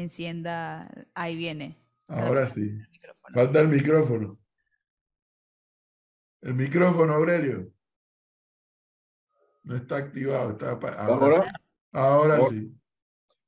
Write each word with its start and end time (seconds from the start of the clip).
encienda. 0.00 0.88
Ahí 1.14 1.36
viene. 1.36 1.78
Ahora 2.08 2.46
sí. 2.46 2.78
Falta 3.32 3.60
el 3.60 3.68
micrófono. 3.68 4.34
El 6.42 6.54
micrófono, 6.54 7.14
Aurelio. 7.14 7.72
No 9.64 9.74
está 9.74 9.96
activado. 9.96 10.50
Está 10.50 10.72
ahora, 10.98 11.52
ahora, 11.92 12.40
sí. 12.42 12.72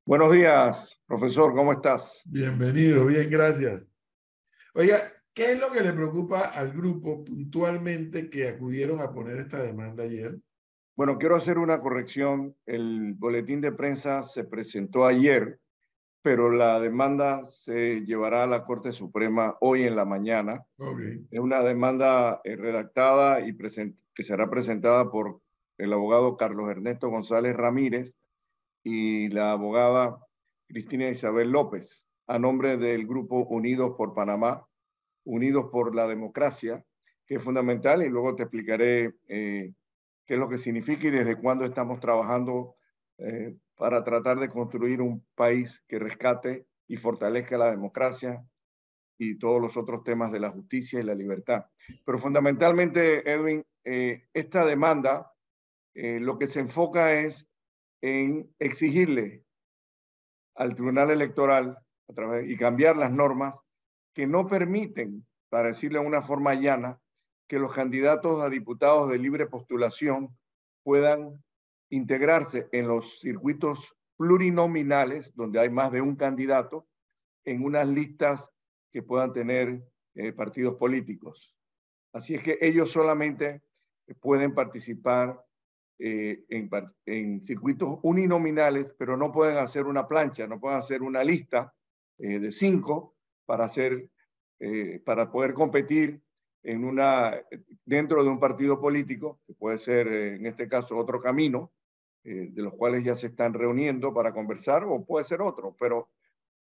Buenos 0.04 0.32
días, 0.32 1.00
profesor. 1.06 1.52
¿Cómo 1.52 1.72
estás? 1.72 2.22
Bienvenido. 2.26 3.06
Bien, 3.06 3.30
gracias. 3.30 3.88
Oiga, 4.74 4.96
¿qué 5.32 5.52
es 5.52 5.60
lo 5.60 5.70
que 5.70 5.82
le 5.82 5.92
preocupa 5.92 6.40
al 6.40 6.72
grupo 6.72 7.24
puntualmente 7.24 8.28
que 8.28 8.48
acudieron 8.48 9.00
a 9.00 9.12
poner 9.12 9.38
esta 9.38 9.62
demanda 9.62 10.02
ayer? 10.02 10.36
Bueno, 10.96 11.18
quiero 11.18 11.36
hacer 11.36 11.58
una 11.58 11.80
corrección. 11.80 12.56
El 12.66 13.14
boletín 13.14 13.60
de 13.60 13.70
prensa 13.70 14.24
se 14.24 14.42
presentó 14.42 15.06
ayer, 15.06 15.60
pero 16.28 16.50
la 16.50 16.78
demanda 16.78 17.48
se 17.48 18.00
llevará 18.04 18.42
a 18.42 18.46
la 18.46 18.66
Corte 18.66 18.92
Suprema 18.92 19.56
hoy 19.62 19.84
en 19.84 19.96
la 19.96 20.04
mañana. 20.04 20.66
Es 21.30 21.40
una 21.40 21.62
demanda 21.62 22.42
eh, 22.44 22.54
redactada 22.54 23.40
y 23.40 23.56
que 23.56 24.22
será 24.22 24.50
presentada 24.50 25.10
por 25.10 25.40
el 25.78 25.90
abogado 25.90 26.36
Carlos 26.36 26.68
Ernesto 26.68 27.08
González 27.08 27.56
Ramírez 27.56 28.14
y 28.84 29.30
la 29.30 29.52
abogada 29.52 30.18
Cristina 30.66 31.08
Isabel 31.08 31.50
López, 31.50 32.06
a 32.26 32.38
nombre 32.38 32.76
del 32.76 33.06
grupo 33.06 33.46
Unidos 33.46 33.94
por 33.96 34.12
Panamá, 34.12 34.66
Unidos 35.24 35.70
por 35.72 35.94
la 35.94 36.06
Democracia, 36.06 36.84
que 37.26 37.36
es 37.36 37.42
fundamental 37.42 38.02
y 38.02 38.10
luego 38.10 38.36
te 38.36 38.42
explicaré 38.42 39.14
eh, 39.28 39.72
qué 40.26 40.34
es 40.34 40.38
lo 40.38 40.50
que 40.50 40.58
significa 40.58 41.08
y 41.08 41.10
desde 41.10 41.36
cuándo 41.36 41.64
estamos 41.64 42.00
trabajando 42.00 42.74
eh, 43.18 43.56
para 43.76 44.02
tratar 44.04 44.38
de 44.38 44.48
construir 44.48 45.00
un 45.00 45.24
país 45.34 45.84
que 45.88 45.98
rescate 45.98 46.66
y 46.86 46.96
fortalezca 46.96 47.58
la 47.58 47.70
democracia 47.70 48.44
y 49.18 49.38
todos 49.38 49.60
los 49.60 49.76
otros 49.76 50.04
temas 50.04 50.30
de 50.32 50.40
la 50.40 50.50
justicia 50.50 51.00
y 51.00 51.02
la 51.02 51.14
libertad. 51.14 51.66
Pero 52.04 52.18
fundamentalmente, 52.18 53.28
Edwin, 53.30 53.64
eh, 53.84 54.28
esta 54.32 54.64
demanda 54.64 55.32
eh, 55.94 56.20
lo 56.20 56.38
que 56.38 56.46
se 56.46 56.60
enfoca 56.60 57.12
es 57.12 57.48
en 58.00 58.54
exigirle 58.60 59.44
al 60.54 60.74
Tribunal 60.74 61.10
Electoral 61.10 61.78
y 62.46 62.56
cambiar 62.56 62.96
las 62.96 63.12
normas 63.12 63.54
que 64.14 64.26
no 64.26 64.46
permiten, 64.46 65.26
para 65.50 65.68
decirlo 65.68 66.00
de 66.00 66.06
una 66.06 66.22
forma 66.22 66.54
llana, 66.54 67.00
que 67.48 67.58
los 67.58 67.74
candidatos 67.74 68.42
a 68.42 68.48
diputados 68.48 69.10
de 69.10 69.18
libre 69.18 69.46
postulación 69.46 70.36
puedan 70.84 71.42
integrarse 71.90 72.68
en 72.72 72.88
los 72.88 73.20
circuitos 73.20 73.96
plurinominales, 74.16 75.34
donde 75.34 75.60
hay 75.60 75.70
más 75.70 75.92
de 75.92 76.00
un 76.00 76.16
candidato, 76.16 76.88
en 77.44 77.64
unas 77.64 77.88
listas 77.88 78.50
que 78.92 79.02
puedan 79.02 79.32
tener 79.32 79.82
eh, 80.14 80.32
partidos 80.32 80.76
políticos. 80.76 81.56
Así 82.12 82.34
es 82.34 82.42
que 82.42 82.58
ellos 82.60 82.90
solamente 82.90 83.62
pueden 84.20 84.54
participar 84.54 85.40
eh, 85.98 86.44
en, 86.48 87.46
circuitos 87.46 88.00
uninominales, 88.02 88.92
pero 88.98 89.16
no 89.16 89.32
pueden 89.32 89.58
hacer 89.58 89.84
una 89.84 90.06
plancha, 90.06 90.46
no 90.46 90.58
pueden 90.58 90.78
hacer 90.78 91.02
una 91.02 91.22
lista 91.22 91.72
eh, 92.18 92.38
de 92.38 92.50
cinco 92.50 93.16
para, 93.46 93.64
hacer, 93.64 94.10
para 95.04 95.30
poder 95.30 95.54
competir 95.54 96.20
en 96.62 96.84
una, 96.84 97.34
dentro 97.84 98.22
de 98.22 98.28
un 98.28 98.40
partido 98.40 98.80
político, 98.80 99.40
que 99.46 99.54
puede 99.54 99.78
ser 99.78 100.08
en 100.08 100.44
este 100.44 100.68
caso 100.68 100.98
otro 100.98 101.20
camino, 101.20 101.72
eh, 102.24 102.48
de 102.50 102.62
los 102.62 102.74
cuales 102.74 103.04
ya 103.04 103.14
se 103.14 103.28
están 103.28 103.54
reuniendo 103.54 104.12
para 104.12 104.32
conversar, 104.32 104.84
o 104.84 105.04
puede 105.04 105.24
ser 105.24 105.40
otro, 105.40 105.76
pero 105.78 106.08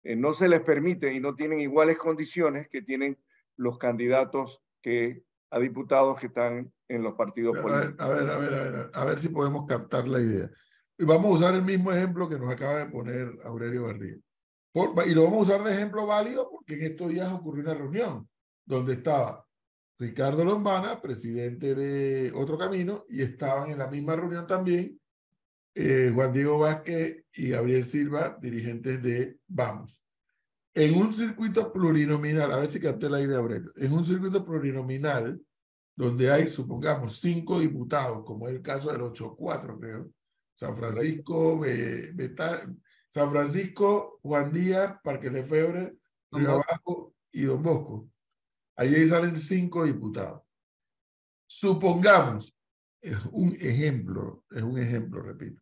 eh, 0.04 0.16
no 0.16 0.34
se 0.34 0.50
les 0.50 0.62
permite 0.62 1.14
y 1.14 1.20
no 1.20 1.36
tienen 1.36 1.62
iguales 1.62 1.98
condiciones 1.98 2.68
que 2.68 2.82
tienen 2.82 3.18
los 3.56 3.78
candidatos 3.78 4.62
que, 4.82 5.24
a 5.52 5.60
diputados 5.60 6.20
que 6.20 6.28
están 6.28 6.74
en 6.88 7.04
los 7.04 7.14
partidos 7.14 7.58
políticos. 7.58 7.96
A 8.00 8.10
ver, 8.10 8.30
a 8.30 8.38
ver, 8.38 8.54
a 8.54 8.64
ver, 8.64 8.92
a 8.94 9.06
ver 9.06 9.20
si 9.20 9.30
podemos 9.30 9.66
captar 9.66 10.08
la 10.08 10.20
idea. 10.20 10.50
Y 10.98 11.06
vamos 11.06 11.26
a 11.26 11.36
usar 11.36 11.54
el 11.56 11.64
mismo 11.64 11.92
ejemplo 11.92 12.28
que 12.28 12.38
nos 12.38 12.52
acaba 12.52 12.80
de 12.80 12.86
poner 12.88 13.40
Aurelio 13.46 13.84
Barrio. 13.84 14.20
y 15.06 15.14
lo 15.14 15.24
vamos 15.24 15.40
a 15.40 15.54
usar 15.54 15.64
de 15.64 15.74
ejemplo 15.74 16.06
válido 16.06 16.50
porque 16.50 16.76
en 16.76 16.92
estos 16.92 17.10
días 17.10 17.32
ocurrió 17.32 17.64
una 17.64 17.74
reunión 17.74 18.28
donde 18.66 18.94
estaba 18.94 19.46
Ricardo 20.00 20.44
Lombana, 20.44 21.02
presidente 21.02 21.76
de 21.76 22.32
Otro 22.36 22.58
Camino, 22.58 23.06
y 23.08 23.22
estaban 23.22 23.70
en 23.70 23.78
la 23.78 23.88
misma 23.88 24.16
reunión 24.16 24.46
también 24.46 25.00
eh, 25.76 26.12
Juan 26.14 26.34
Diego 26.34 26.60
Vázquez 26.60 27.26
y 27.34 27.50
Gabriel 27.50 27.86
Silva, 27.86 28.38
dirigentes 28.40 29.02
de 29.02 29.40
Vamos. 29.48 30.02
En 30.76 30.96
un 30.96 31.14
circuito 31.14 31.72
plurinominal, 31.72 32.52
a 32.52 32.58
ver 32.58 32.70
si 32.70 32.80
capté 32.80 33.10
la 33.10 33.22
idea, 33.22 33.38
Aurelio, 33.38 33.72
en 33.76 33.94
un 33.94 34.06
circuito 34.06 34.44
plurinominal 34.44 35.40
donde 35.96 36.32
hay, 36.32 36.48
supongamos, 36.48 37.20
cinco 37.20 37.60
diputados, 37.60 38.24
como 38.26 38.48
es 38.48 38.56
el 38.56 38.62
caso 38.62 38.92
del 38.92 39.02
8-4, 39.02 39.80
creo, 39.80 40.12
San 40.56 40.76
Francisco, 40.76 41.62
San 43.10 43.30
Francisco, 43.30 44.20
Juan 44.24 44.52
Díaz, 44.52 44.96
Parque 45.04 45.30
de 45.30 45.44
Febre, 45.44 45.98
Río 46.32 46.52
Abajo 46.52 47.14
y 47.32 47.44
Don 47.44 47.62
Bosco. 47.62 48.10
Allí 48.76 49.08
salen 49.08 49.38
cinco 49.38 49.86
diputados. 49.86 50.42
Supongamos, 51.46 52.56
es 53.04 53.18
un 53.32 53.56
ejemplo, 53.60 54.46
es 54.50 54.64
un 54.64 54.80
ejemplo, 54.80 55.22
repito, 55.22 55.62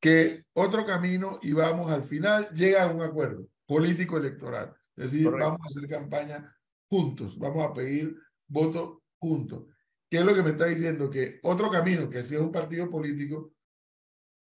que 0.00 0.46
otro 0.54 0.84
camino 0.86 1.38
y 1.42 1.52
vamos 1.52 1.92
al 1.92 2.02
final, 2.02 2.48
llega 2.54 2.84
a 2.84 2.88
un 2.88 3.02
acuerdo 3.02 3.46
político 3.66 4.16
electoral. 4.16 4.74
Es 4.96 5.12
decir, 5.12 5.30
vamos 5.30 5.60
a 5.62 5.66
hacer 5.66 5.88
campaña 5.88 6.56
juntos, 6.88 7.38
vamos 7.38 7.64
a 7.64 7.74
pedir 7.74 8.16
voto 8.48 9.02
juntos. 9.18 9.66
¿Qué 10.10 10.18
es 10.18 10.24
lo 10.24 10.34
que 10.34 10.42
me 10.42 10.50
está 10.50 10.64
diciendo? 10.64 11.10
Que 11.10 11.40
otro 11.42 11.70
camino, 11.70 12.08
que 12.08 12.22
si 12.22 12.34
es 12.34 12.40
un 12.40 12.50
partido 12.50 12.90
político, 12.90 13.52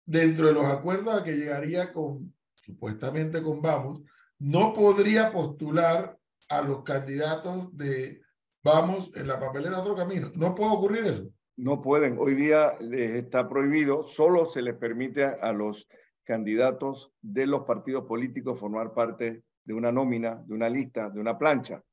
dentro 0.05 0.47
de 0.47 0.53
los 0.53 0.65
acuerdos 0.65 1.13
a 1.13 1.23
que 1.23 1.35
llegaría 1.35 1.91
con, 1.91 2.35
supuestamente 2.53 3.41
con 3.41 3.61
Vamos, 3.61 4.01
no 4.37 4.73
podría 4.73 5.31
postular 5.31 6.17
a 6.49 6.61
los 6.61 6.83
candidatos 6.83 7.75
de 7.75 8.21
Vamos 8.63 9.09
en 9.15 9.27
la 9.27 9.39
papelera 9.39 9.79
otro 9.79 9.95
camino. 9.95 10.31
No 10.35 10.53
puede 10.53 10.71
ocurrir 10.71 11.03
eso 11.05 11.31
no 11.61 11.79
pueden. 11.79 12.17
Hoy 12.17 12.33
día 12.33 12.75
les 12.79 13.23
está 13.23 13.47
prohibido, 13.47 14.03
solo 14.03 14.45
se 14.45 14.63
les 14.63 14.75
permite 14.75 15.23
a, 15.23 15.53
los 15.53 15.87
candidatos 16.23 17.13
de 17.21 17.45
los 17.45 17.65
partidos 17.65 18.05
políticos 18.05 18.59
formar 18.59 18.93
parte 18.93 19.43
de 19.63 19.73
una 19.73 19.91
nómina, 19.91 20.41
de 20.47 20.55
una 20.55 20.67
lista, 20.69 21.11
de 21.11 21.19
una 21.19 21.37
plancha. 21.37 21.83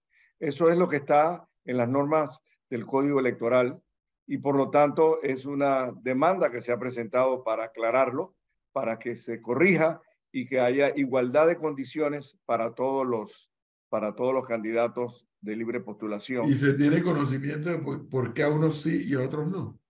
Eso 0.41 0.71
es 0.71 0.79
lo 0.79 0.89
que 0.89 0.97
está 0.97 1.47
en 1.67 1.77
las 1.77 1.89
normas 1.89 2.41
del 2.71 2.87
Código 2.87 3.21
Electoral 3.21 3.79
y 4.27 4.39
por 4.39 4.56
lo 4.56 4.71
tanto 4.71 5.23
es 5.23 5.45
una 5.45 5.93
demanda 6.00 6.50
que 6.50 6.62
se 6.62 6.73
ha 6.73 6.79
presentado 6.79 7.45
para 7.45 7.65
aclararlo, 7.65 8.37
para 8.73 8.99
que 8.99 9.17
se 9.17 9.43
corrija 9.43 10.00
y 10.33 10.47
que 10.47 10.61
haya 10.61 10.97
igualdad 10.97 11.47
de 11.47 11.59
condiciones 11.59 12.39
para 12.47 12.75
todos 12.75 13.06
los, 13.06 13.50
para 13.91 14.15
todos 14.15 14.33
los 14.33 14.47
candidatos 14.47 15.28
de 15.41 15.56
libre 15.56 15.81
postulación. 15.81 16.47
¿Y 16.47 16.54
se 16.54 16.75
tiene 16.75 17.03
conocimiento 17.03 17.69
de 17.69 17.78
por, 17.78 18.34
qué 18.34 18.43
a 18.43 18.49
unos 18.49 18.82
sí 18.82 19.04
y 19.06 19.15
a 19.15 19.21
otros 19.21 19.49
no? 19.49 19.81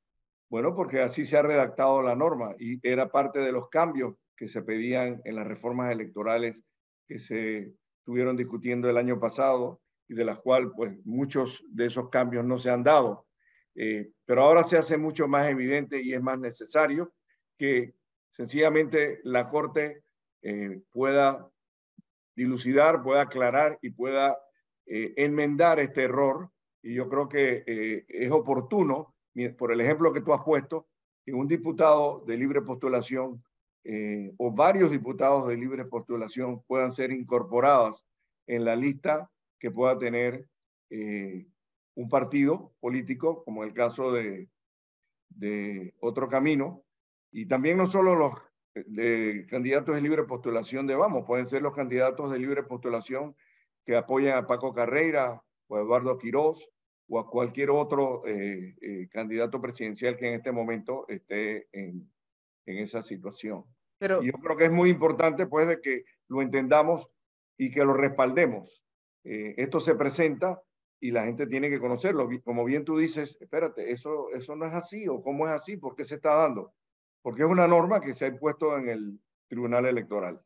Bueno, 0.50 0.74
porque 0.74 1.00
así 1.00 1.24
se 1.24 1.36
ha 1.36 1.42
redactado 1.42 2.02
la 2.02 2.14
norma 2.14 2.54
y 2.58 2.78
era 2.86 3.10
parte 3.10 3.38
de 3.40 3.52
los 3.52 3.68
cambios 3.68 4.14
que 4.36 4.48
se 4.48 4.62
pedían 4.62 5.20
en 5.24 5.36
las 5.36 5.46
reformas 5.46 5.92
electorales 5.92 6.62
que 7.06 7.18
se 7.18 7.74
estuvieron 7.98 8.36
discutiendo 8.36 8.88
el 8.88 8.96
año 8.96 9.18
pasado 9.18 9.80
y 10.08 10.14
de 10.14 10.24
las 10.24 10.38
cuales 10.38 10.70
pues 10.74 10.96
muchos 11.04 11.64
de 11.70 11.86
esos 11.86 12.08
cambios 12.08 12.44
no 12.44 12.58
se 12.58 12.70
han 12.70 12.82
dado. 12.82 13.26
Eh, 13.74 14.10
pero 14.24 14.42
ahora 14.42 14.64
se 14.64 14.78
hace 14.78 14.96
mucho 14.96 15.28
más 15.28 15.48
evidente 15.50 16.02
y 16.02 16.14
es 16.14 16.22
más 16.22 16.38
necesario 16.38 17.12
que 17.58 17.94
sencillamente 18.32 19.20
la 19.24 19.48
Corte 19.50 20.02
eh, 20.42 20.80
pueda 20.90 21.48
dilucidar, 22.34 23.02
pueda 23.02 23.22
aclarar 23.22 23.78
y 23.82 23.90
pueda 23.90 24.38
eh, 24.90 25.12
enmendar 25.16 25.78
este 25.80 26.04
error. 26.04 26.50
Y 26.82 26.94
yo 26.94 27.08
creo 27.08 27.28
que 27.28 27.62
eh, 27.66 28.06
es 28.08 28.30
oportuno, 28.30 29.14
por 29.58 29.70
el 29.70 29.82
ejemplo 29.82 30.12
que 30.12 30.22
tú 30.22 30.32
has 30.32 30.42
puesto, 30.42 30.88
que 31.24 31.34
un 31.34 31.46
diputado 31.46 32.24
de 32.26 32.38
libre 32.38 32.62
postulación 32.62 33.44
eh, 33.84 34.32
o 34.38 34.50
varios 34.50 34.90
diputados 34.90 35.46
de 35.48 35.56
libre 35.56 35.84
postulación 35.84 36.62
puedan 36.66 36.92
ser 36.92 37.12
incorporados 37.12 38.06
en 38.46 38.64
la 38.64 38.76
lista 38.76 39.30
que 39.60 39.70
pueda 39.70 39.98
tener 39.98 40.46
un 40.90 42.08
partido 42.08 42.72
político, 42.80 43.44
como 43.44 43.62
el 43.64 43.74
caso 43.74 44.10
de, 44.12 44.48
de 45.28 45.92
Otro 46.00 46.30
Camino, 46.30 46.82
y 47.30 47.44
también 47.44 47.76
no 47.76 47.84
solo 47.84 48.14
los 48.14 48.32
candidatos 49.50 49.94
de 49.94 50.00
libre 50.00 50.22
postulación 50.22 50.86
de 50.86 50.94
Vamos, 50.94 51.26
pueden 51.26 51.46
ser 51.46 51.60
los 51.60 51.74
candidatos 51.74 52.30
de 52.30 52.38
libre 52.38 52.62
postulación 52.62 53.36
que 53.88 53.96
apoyan 53.96 54.36
a 54.36 54.46
Paco 54.46 54.74
Carreira 54.74 55.42
o 55.66 55.76
a 55.76 55.80
Eduardo 55.80 56.18
Quirós 56.18 56.68
o 57.08 57.18
a 57.18 57.24
cualquier 57.24 57.70
otro 57.70 58.22
eh, 58.26 58.76
eh, 58.82 59.08
candidato 59.08 59.62
presidencial 59.62 60.14
que 60.18 60.28
en 60.28 60.34
este 60.34 60.52
momento 60.52 61.08
esté 61.08 61.68
en, 61.72 62.12
en 62.66 62.78
esa 62.84 63.02
situación. 63.02 63.64
Pero, 63.96 64.20
yo 64.22 64.34
creo 64.34 64.58
que 64.58 64.66
es 64.66 64.70
muy 64.70 64.90
importante 64.90 65.46
pues 65.46 65.66
de 65.68 65.80
que 65.80 66.04
lo 66.28 66.42
entendamos 66.42 67.08
y 67.56 67.70
que 67.70 67.82
lo 67.82 67.94
respaldemos. 67.94 68.84
Eh, 69.24 69.54
esto 69.56 69.80
se 69.80 69.94
presenta 69.94 70.60
y 71.00 71.10
la 71.10 71.24
gente 71.24 71.46
tiene 71.46 71.70
que 71.70 71.80
conocerlo. 71.80 72.28
Como 72.44 72.66
bien 72.66 72.84
tú 72.84 72.98
dices, 72.98 73.38
espérate, 73.40 73.90
eso, 73.90 74.28
eso 74.34 74.54
no 74.54 74.66
es 74.66 74.74
así 74.74 75.08
o 75.08 75.22
cómo 75.22 75.46
es 75.48 75.54
así, 75.54 75.78
¿por 75.78 75.96
qué 75.96 76.04
se 76.04 76.16
está 76.16 76.34
dando? 76.34 76.74
Porque 77.22 77.40
es 77.40 77.48
una 77.48 77.66
norma 77.66 78.02
que 78.02 78.12
se 78.12 78.26
ha 78.26 78.28
impuesto 78.28 78.76
en 78.76 78.90
el 78.90 79.18
Tribunal 79.46 79.86
Electoral. 79.86 80.42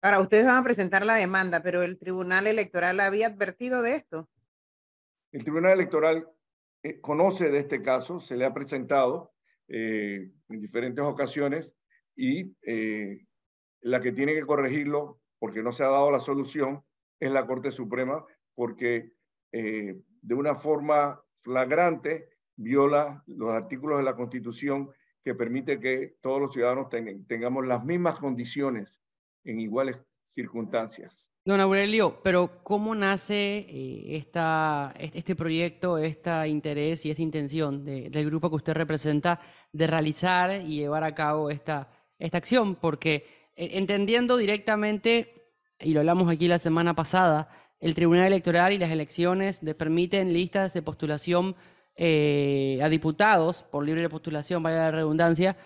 Ahora, 0.00 0.20
ustedes 0.20 0.46
van 0.46 0.58
a 0.58 0.62
presentar 0.62 1.04
la 1.04 1.16
demanda, 1.16 1.60
pero 1.60 1.82
el 1.82 1.98
Tribunal 1.98 2.46
Electoral 2.46 3.00
había 3.00 3.26
advertido 3.26 3.82
de 3.82 3.96
esto. 3.96 4.28
El 5.32 5.42
Tribunal 5.42 5.72
Electoral 5.72 6.28
eh, 6.84 7.00
conoce 7.00 7.50
de 7.50 7.58
este 7.58 7.82
caso, 7.82 8.20
se 8.20 8.36
le 8.36 8.44
ha 8.44 8.54
presentado 8.54 9.32
eh, 9.66 10.30
en 10.48 10.60
diferentes 10.60 11.04
ocasiones 11.04 11.72
y 12.14 12.54
eh, 12.62 13.26
la 13.80 14.00
que 14.00 14.12
tiene 14.12 14.34
que 14.34 14.46
corregirlo, 14.46 15.20
porque 15.40 15.64
no 15.64 15.72
se 15.72 15.82
ha 15.82 15.88
dado 15.88 16.12
la 16.12 16.20
solución, 16.20 16.84
es 17.18 17.32
la 17.32 17.46
Corte 17.46 17.72
Suprema, 17.72 18.24
porque 18.54 19.12
de 19.50 20.34
una 20.34 20.54
forma 20.54 21.22
flagrante 21.40 22.28
viola 22.54 23.22
los 23.26 23.50
artículos 23.50 23.96
de 23.96 24.04
la 24.04 24.14
Constitución 24.14 24.90
que 25.24 25.34
permite 25.34 25.80
que 25.80 26.16
todos 26.20 26.40
los 26.40 26.52
ciudadanos 26.52 26.90
tengamos 27.26 27.66
las 27.66 27.82
mismas 27.82 28.18
condiciones 28.18 29.00
en 29.44 29.60
iguales 29.60 29.96
circunstancias. 30.30 31.28
Don 31.48 31.62
Aurelio, 31.62 32.20
pero 32.22 32.62
¿cómo 32.62 32.94
nace 32.94 33.60
eh, 33.60 34.16
esta, 34.18 34.92
este 34.98 35.34
proyecto, 35.34 35.96
este 35.96 36.46
interés 36.46 37.06
y 37.06 37.10
esta 37.10 37.22
intención 37.22 37.86
del 37.86 38.26
grupo 38.26 38.50
que 38.50 38.56
usted 38.56 38.74
representa 38.74 39.40
de 39.72 39.86
realizar 39.86 40.60
y 40.60 40.76
llevar 40.80 41.04
a 41.04 41.14
cabo 41.14 41.48
esta, 41.48 41.88
esta 42.18 42.36
acción? 42.36 42.74
Porque 42.74 43.24
eh, 43.56 43.70
entendiendo 43.78 44.36
directamente, 44.36 45.32
y 45.80 45.94
lo 45.94 46.00
hablamos 46.00 46.30
aquí 46.30 46.48
la 46.48 46.58
semana 46.58 46.94
pasada, 46.94 47.48
el 47.80 47.94
Tribunal 47.94 48.26
Electoral 48.26 48.74
y 48.74 48.78
las 48.78 48.90
elecciones 48.90 49.62
permiten 49.78 50.34
listas 50.34 50.74
de 50.74 50.82
postulación 50.82 51.56
eh, 51.96 52.78
a 52.82 52.90
diputados, 52.90 53.62
por 53.62 53.86
libre 53.86 54.06
postulación, 54.10 54.62
vaya 54.62 54.76
la 54.76 54.90
redundancia, 54.90 55.56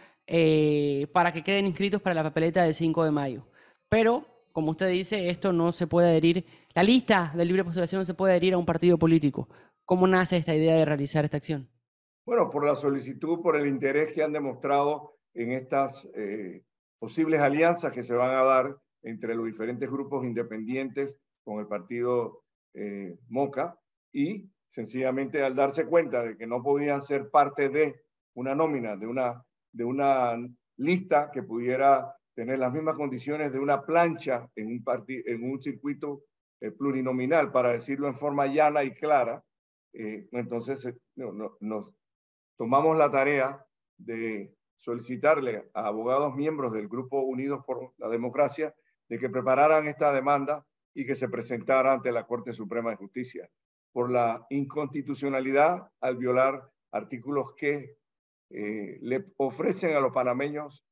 para 1.13 1.33
que 1.33 1.43
queden 1.43 1.67
inscritos 1.67 2.01
para 2.01 2.15
la 2.15 2.23
papeleta 2.23 2.63
del 2.63 2.73
5 2.75 3.05
de 3.05 3.11
mayo. 3.11 3.52
Pero, 3.93 4.25
como 4.53 4.71
usted 4.71 4.89
dice, 4.89 5.29
esto 5.29 5.53
no 5.53 5.71
se 5.71 5.87
puede 5.87 6.09
adherir, 6.09 6.47
la 6.75 6.83
lista 6.83 7.31
de 7.37 7.45
libre 7.45 7.63
postulación 7.63 7.99
no 7.99 8.07
se 8.07 8.15
puede 8.15 8.33
adherir 8.33 8.55
a 8.55 8.57
un 8.57 8.65
partido 8.65 8.97
político. 8.97 9.51
¿Cómo 9.85 10.07
nace 10.07 10.39
esta 10.39 10.55
idea 10.55 10.77
de 10.77 10.87
realizar 10.87 11.27
esta 11.27 11.37
acción? 11.37 11.69
Bueno, 12.25 12.49
por 12.49 12.65
la 12.65 12.75
solicitud, 12.75 13.43
por 13.43 13.55
el 13.55 13.67
interés 13.67 14.15
que 14.15 14.23
han 14.23 14.33
demostrado 14.33 15.19
en 15.35 15.53
estas 15.53 16.09
eh, 16.15 16.63
posibles 16.99 17.43
alianzas 17.43 17.93
que 17.93 18.03
se 18.03 18.15
van 18.15 18.31
a 18.31 18.43
dar 18.43 18.79
entre 19.03 19.35
los 19.35 19.45
diferentes 19.45 19.91
grupos 19.91 20.25
independientes 20.25 21.21
con 21.45 21.61
el 21.61 21.67
partido 21.67 22.45
eh, 22.73 23.19
Moca 23.29 23.79
y 24.11 24.49
sencillamente 24.71 25.43
al 25.43 25.55
darse 25.55 25.85
cuenta 25.85 26.23
de 26.23 26.39
que 26.39 26.47
no 26.47 26.63
podían 26.63 27.03
ser 27.03 27.29
parte 27.29 27.69
de 27.69 28.01
una 28.33 28.55
nómina, 28.55 28.97
de 28.97 29.07
una, 29.07 29.45
de 29.71 29.85
una 29.85 30.39
lista 30.79 31.31
que 31.31 31.43
pudiera 31.43 32.17
tener 32.35 32.59
las 32.59 32.73
mismas 32.73 32.97
condiciones 32.97 33.53
de 33.53 33.59
una 33.59 33.83
plancha 33.83 34.49
en 34.57 34.67
un, 34.69 34.85
en 35.07 35.51
un 35.51 35.63
circuito 35.63 36.25
eh, 36.61 36.71
plurinominal, 36.71 37.51
para 37.51 37.73
decirlo 37.73 38.09
en 38.09 38.17
forma 38.17 38.47
llana 38.47 38.85
y 38.85 38.93
clara, 38.93 39.43
eh, 39.93 40.29
entonces 40.33 40.87
eh, 40.87 40.95
nos 41.61 41.93
tomamos 42.57 42.97
la 42.97 43.11
tarea 43.11 43.65
de 43.99 44.55
solicitarle 44.79 45.71
a 45.75 45.87
abogados 45.87 46.35
miembros 46.35 46.73
del 46.73 46.89
Grupo 46.89 47.21
Unidos 47.21 47.65
por 47.67 47.93
la 47.99 48.09
Democracia 48.09 48.75
de 49.09 49.19
que 49.19 49.29
prepararan 49.29 49.87
esta 49.87 50.13
demanda 50.13 50.65
y 50.95 51.05
que 51.05 51.15
se 51.15 51.29
presentara 51.29 51.93
ante 51.93 52.13
la 52.13 52.27
Corte 52.27 52.53
Suprema 52.53 52.91
de 52.91 52.97
Justicia 52.97 53.49
por 53.93 54.11
la 54.11 54.47
inconstitucionalidad 54.51 55.89
al 56.01 56.17
violar 56.17 56.69
artículos 56.93 57.55
que 57.57 57.97
le 58.51 59.25
ofrecen 59.37 59.97
a 59.97 60.01
los 60.01 60.13
panameños 60.13 60.85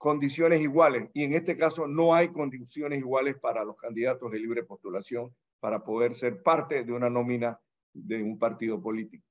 condiciones 0.00 0.62
iguales. 0.62 1.10
Y 1.12 1.24
en 1.24 1.34
este 1.34 1.58
caso 1.58 1.86
no 1.86 2.14
hay 2.14 2.32
condiciones 2.32 2.98
iguales 2.98 3.36
para 3.38 3.62
los 3.64 3.76
candidatos 3.76 4.32
de 4.32 4.38
libre 4.38 4.64
postulación 4.64 5.30
para 5.60 5.84
poder 5.84 6.16
ser 6.16 6.42
parte 6.42 6.82
de 6.84 6.92
una 6.92 7.10
nómina 7.10 7.60
de 7.92 8.22
un 8.22 8.38
partido 8.38 8.80
político. 8.80 9.22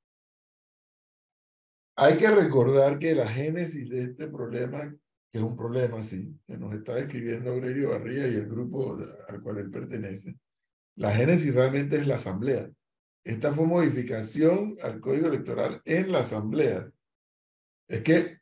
Hay 1.95 2.17
que 2.17 2.29
recordar 2.29 2.99
que 2.99 3.15
la 3.15 3.27
génesis 3.27 3.89
de 3.89 4.03
este 4.03 4.27
problema, 4.27 4.95
que 5.31 5.39
es 5.39 5.43
un 5.43 5.57
problema, 5.57 6.03
sí, 6.03 6.39
que 6.45 6.55
nos 6.55 6.71
está 6.73 6.93
describiendo 6.93 7.51
Aurelio 7.51 7.89
Barría 7.89 8.27
y 8.27 8.35
el 8.35 8.47
grupo 8.47 8.95
al 9.27 9.41
cual 9.41 9.57
él 9.57 9.71
pertenece, 9.71 10.35
la 10.97 11.11
génesis 11.11 11.55
realmente 11.55 11.95
es 11.95 12.05
la 12.05 12.15
asamblea. 12.15 12.69
Esta 13.23 13.51
fue 13.51 13.65
modificación 13.65 14.75
al 14.83 14.99
código 14.99 15.29
electoral 15.29 15.81
en 15.83 16.11
la 16.11 16.19
asamblea. 16.19 16.91
Es 17.87 18.01
que 18.01 18.38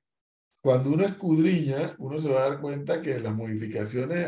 cuando 0.61 0.91
uno 0.91 1.03
escudriña, 1.05 1.95
uno 1.99 2.19
se 2.19 2.29
va 2.29 2.45
a 2.45 2.49
dar 2.49 2.61
cuenta 2.61 3.01
que 3.01 3.19
las 3.19 3.35
modificaciones, 3.35 4.27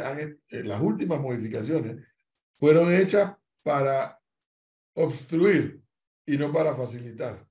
eh, 0.50 0.64
las 0.64 0.82
últimas 0.82 1.20
modificaciones, 1.20 2.06
fueron 2.56 2.94
hechas 2.94 3.36
para 3.64 4.20
obstruir 4.94 5.82
y 6.26 6.38
no 6.38 6.52
para 6.52 6.76
facilitar. 6.76 7.46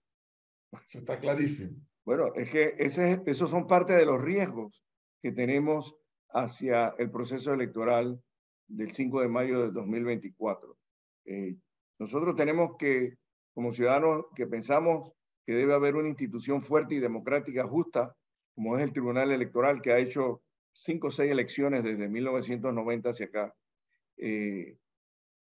Eso 0.84 0.98
está 0.98 1.18
clarísimo. 1.18 1.78
Bueno, 2.04 2.32
es 2.34 2.50
que 2.50 2.74
ese, 2.78 3.22
esos 3.26 3.50
son 3.50 3.66
parte 3.66 3.94
de 3.94 4.06
los 4.06 4.20
riesgos 4.20 4.82
que 5.22 5.32
tenemos 5.32 5.94
hacia 6.30 6.94
el 6.98 7.10
proceso 7.10 7.52
electoral 7.52 8.22
del 8.68 8.92
5 8.92 9.22
de 9.22 9.28
mayo 9.28 9.62
de 9.62 9.72
2024. 9.72 10.76
Eh, 11.24 11.56
nosotros 11.98 12.36
tenemos 12.36 12.76
que, 12.78 13.16
como 13.54 13.72
ciudadanos 13.72 14.26
que 14.34 14.46
pensamos 14.46 15.12
que 15.44 15.54
debe 15.54 15.74
haber 15.74 15.96
una 15.96 16.08
institución 16.08 16.62
fuerte 16.62 16.94
y 16.94 17.00
democrática 17.00 17.66
justa, 17.66 18.14
como 18.58 18.76
es 18.76 18.82
el 18.82 18.92
Tribunal 18.92 19.30
Electoral, 19.30 19.80
que 19.80 19.92
ha 19.92 20.00
hecho 20.00 20.42
cinco 20.72 21.06
o 21.06 21.10
seis 21.12 21.30
elecciones 21.30 21.84
desde 21.84 22.08
1990 22.08 23.10
hacia 23.10 23.26
acá, 23.26 23.54
eh, 24.16 24.76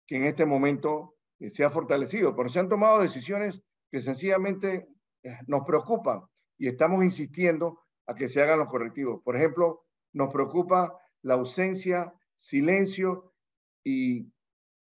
que 0.06 0.16
en 0.16 0.24
este 0.24 0.44
momento 0.44 1.14
eh, 1.38 1.48
se 1.50 1.64
ha 1.64 1.70
fortalecido, 1.70 2.36
pero 2.36 2.50
se 2.50 2.60
han 2.60 2.68
tomado 2.68 3.00
decisiones 3.00 3.62
que 3.90 4.02
sencillamente 4.02 4.86
eh, 5.22 5.38
nos 5.46 5.64
preocupan 5.64 6.20
y 6.58 6.68
estamos 6.68 7.02
insistiendo 7.02 7.80
a 8.06 8.14
que 8.14 8.28
se 8.28 8.42
hagan 8.42 8.58
los 8.58 8.68
correctivos. 8.68 9.22
Por 9.24 9.34
ejemplo, 9.34 9.86
nos 10.12 10.30
preocupa 10.30 10.94
la 11.22 11.34
ausencia, 11.36 12.12
silencio 12.36 13.32
y 13.82 14.30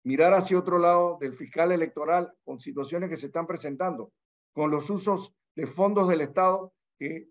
mirar 0.05 0.33
hacia 0.33 0.59
otro 0.59 0.79
lado 0.79 1.19
del 1.21 1.35
fiscal 1.35 1.71
electoral 1.71 2.33
con 2.45 2.61
situaciones 2.61 3.11
que 3.11 3.19
se 3.19 3.27
están 3.27 3.47
presentando, 3.47 4.11
con 4.55 4.71
los 4.71 4.89
usos 4.89 5.35
de 5.55 5.67
fondos 5.67 6.09
del 6.09 6.23
Estado 6.23 6.73
que 6.99 7.29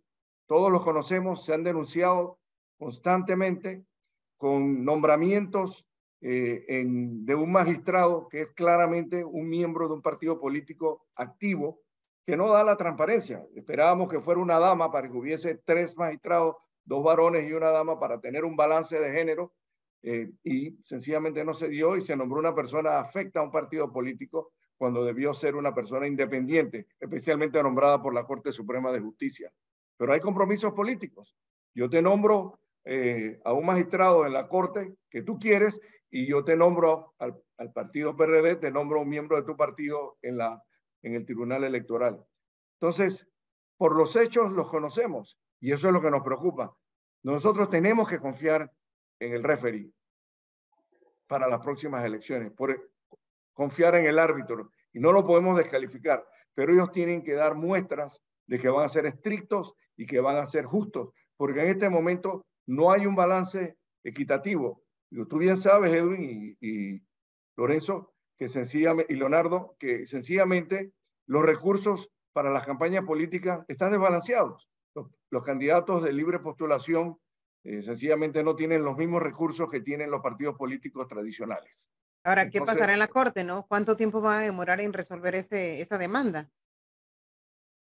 todos 0.49 0.71
los 0.71 0.83
conocemos, 0.83 1.45
se 1.45 1.53
han 1.53 1.63
denunciado 1.63 2.39
constantemente 2.79 3.85
con 4.35 4.83
nombramientos 4.83 5.85
eh, 6.21 6.65
de 6.67 7.35
un 7.35 7.51
magistrado 7.51 8.27
que 8.27 8.41
es 8.41 8.47
claramente 8.53 9.23
un 9.23 9.47
miembro 9.47 9.87
de 9.87 9.93
un 9.93 10.01
partido 10.01 10.39
político 10.39 11.05
activo 11.13 11.81
que 12.25 12.35
no 12.35 12.49
da 12.51 12.63
la 12.63 12.75
transparencia. 12.77 13.45
Esperábamos 13.55 14.09
que 14.09 14.21
fuera 14.21 14.41
una 14.41 14.57
dama 14.57 14.91
para 14.91 15.07
que 15.07 15.15
hubiese 15.15 15.61
tres 15.63 15.95
magistrados, 15.95 16.55
dos 16.83 17.03
varones 17.03 17.47
y 17.47 17.53
una 17.53 17.69
dama 17.69 17.99
para 17.99 18.19
tener 18.19 18.43
un 18.43 18.55
balance 18.55 18.99
de 18.99 19.11
género 19.11 19.53
eh, 20.01 20.31
y 20.43 20.79
sencillamente 20.81 21.45
no 21.45 21.53
se 21.53 21.67
dio 21.67 21.95
y 21.95 22.01
se 22.01 22.15
nombró 22.15 22.39
una 22.39 22.55
persona 22.55 22.99
afecta 22.99 23.39
a 23.39 23.43
un 23.43 23.51
partido 23.51 23.93
político 23.93 24.51
cuando 24.77 25.05
debió 25.05 25.31
ser 25.31 25.55
una 25.55 25.75
persona 25.75 26.07
independiente, 26.07 26.87
especialmente 26.99 27.61
nombrada 27.61 28.01
por 28.01 28.15
la 28.15 28.25
Corte 28.25 28.51
Suprema 28.51 28.91
de 28.91 28.99
Justicia 28.99 29.53
pero 29.99 30.13
hay 30.13 30.21
compromisos 30.21 30.71
políticos. 30.71 31.35
Yo 31.75 31.89
te 31.89 32.01
nombro 32.01 32.61
eh, 32.85 33.41
a 33.43 33.51
un 33.51 33.65
magistrado 33.65 34.25
en 34.25 34.31
la 34.31 34.47
corte 34.47 34.95
que 35.09 35.23
tú 35.23 35.37
quieres 35.37 35.81
y 36.09 36.25
yo 36.25 36.45
te 36.45 36.55
nombro 36.55 37.15
al, 37.19 37.35
partido 37.73 38.15
PRD, 38.15 38.55
te 38.55 38.71
nombro 38.71 39.01
un 39.01 39.09
miembro 39.09 39.35
de 39.35 39.43
tu 39.43 39.57
partido 39.57 40.17
en, 40.21 40.37
la, 40.37 40.63
en 41.01 41.15
el 41.15 41.25
Tribunal 41.25 41.65
Electoral. 41.65 42.25
Entonces, 42.79 43.27
por 43.75 43.93
los 43.93 44.15
hechos 44.15 44.53
los 44.53 44.69
conocemos 44.69 45.37
y 45.59 45.73
eso 45.73 45.87
es 45.87 45.93
lo 45.93 46.01
que 46.01 46.11
nos 46.11 46.23
preocupa. 46.23 46.73
Nosotros 47.23 47.69
tenemos 47.69 48.07
que 48.07 48.19
confiar 48.19 48.71
en 49.19 49.33
el 49.33 49.43
referee 49.43 49.91
para 51.27 51.49
las 51.49 51.59
próximas 51.59 52.05
elecciones, 52.05 52.53
por 52.53 52.89
confiar 53.51 53.95
en 53.95 54.05
el 54.05 54.17
árbitro 54.17 54.71
y 54.93 55.01
no 55.01 55.11
lo 55.11 55.27
podemos 55.27 55.57
descalificar, 55.57 56.25
pero 56.53 56.71
ellos 56.71 56.89
tienen 56.93 57.21
que 57.21 57.33
dar 57.33 57.55
muestras 57.55 58.21
de 58.47 58.57
que 58.57 58.69
van 58.69 58.85
a 58.85 58.89
ser 58.89 59.05
estrictos 59.05 59.75
y 59.99 60.05
que 60.05 60.21
van 60.21 60.37
a 60.37 60.47
ser 60.47 60.63
justos, 60.63 61.09
porque 61.35 61.59
en 61.59 61.67
este 61.67 61.89
momento 61.89 62.45
no 62.65 62.89
hay 62.89 63.05
un 63.05 63.15
balance 63.15 63.75
equitativo. 64.01 64.81
Tú 65.27 65.37
bien 65.37 65.57
sabes, 65.57 65.93
Edwin 65.93 66.57
y, 66.61 67.01
Lorenzo, 67.57 68.13
que 68.37 68.47
sencillamente, 68.47 69.13
y 69.13 69.17
Leonardo, 69.17 69.75
que 69.77 70.07
sencillamente 70.07 70.93
los 71.27 71.43
recursos 71.43 72.09
para 72.31 72.49
las 72.49 72.65
campañas 72.65 73.03
políticas 73.03 73.65
están 73.67 73.91
desbalanceados. 73.91 74.69
Los, 75.29 75.43
candidatos 75.43 76.01
de 76.01 76.13
libre 76.13 76.39
postulación 76.39 77.19
Eh, 77.65 77.81
sencillamente 77.83 78.41
no 78.41 78.55
tienen 78.55 78.85
los 78.85 78.95
mismos 78.95 79.21
recursos 79.21 79.69
que 79.69 79.81
tienen 79.81 80.09
los 80.09 80.21
partidos 80.21 80.55
políticos 80.55 81.09
tradicionales. 81.09 81.89
Ahora, 82.23 82.49
¿qué 82.49 82.61
pasará 82.61 82.93
en 82.93 82.99
la 82.99 83.09
Corte, 83.09 83.43
no? 83.43 83.65
¿Cuánto 83.67 83.97
tiempo 83.97 84.21
va 84.21 84.39
a 84.39 84.41
demorar 84.41 84.79
en 84.79 84.93
resolver 84.93 85.35
ese, 85.35 85.81
esa 85.81 85.97
demanda? 85.97 86.49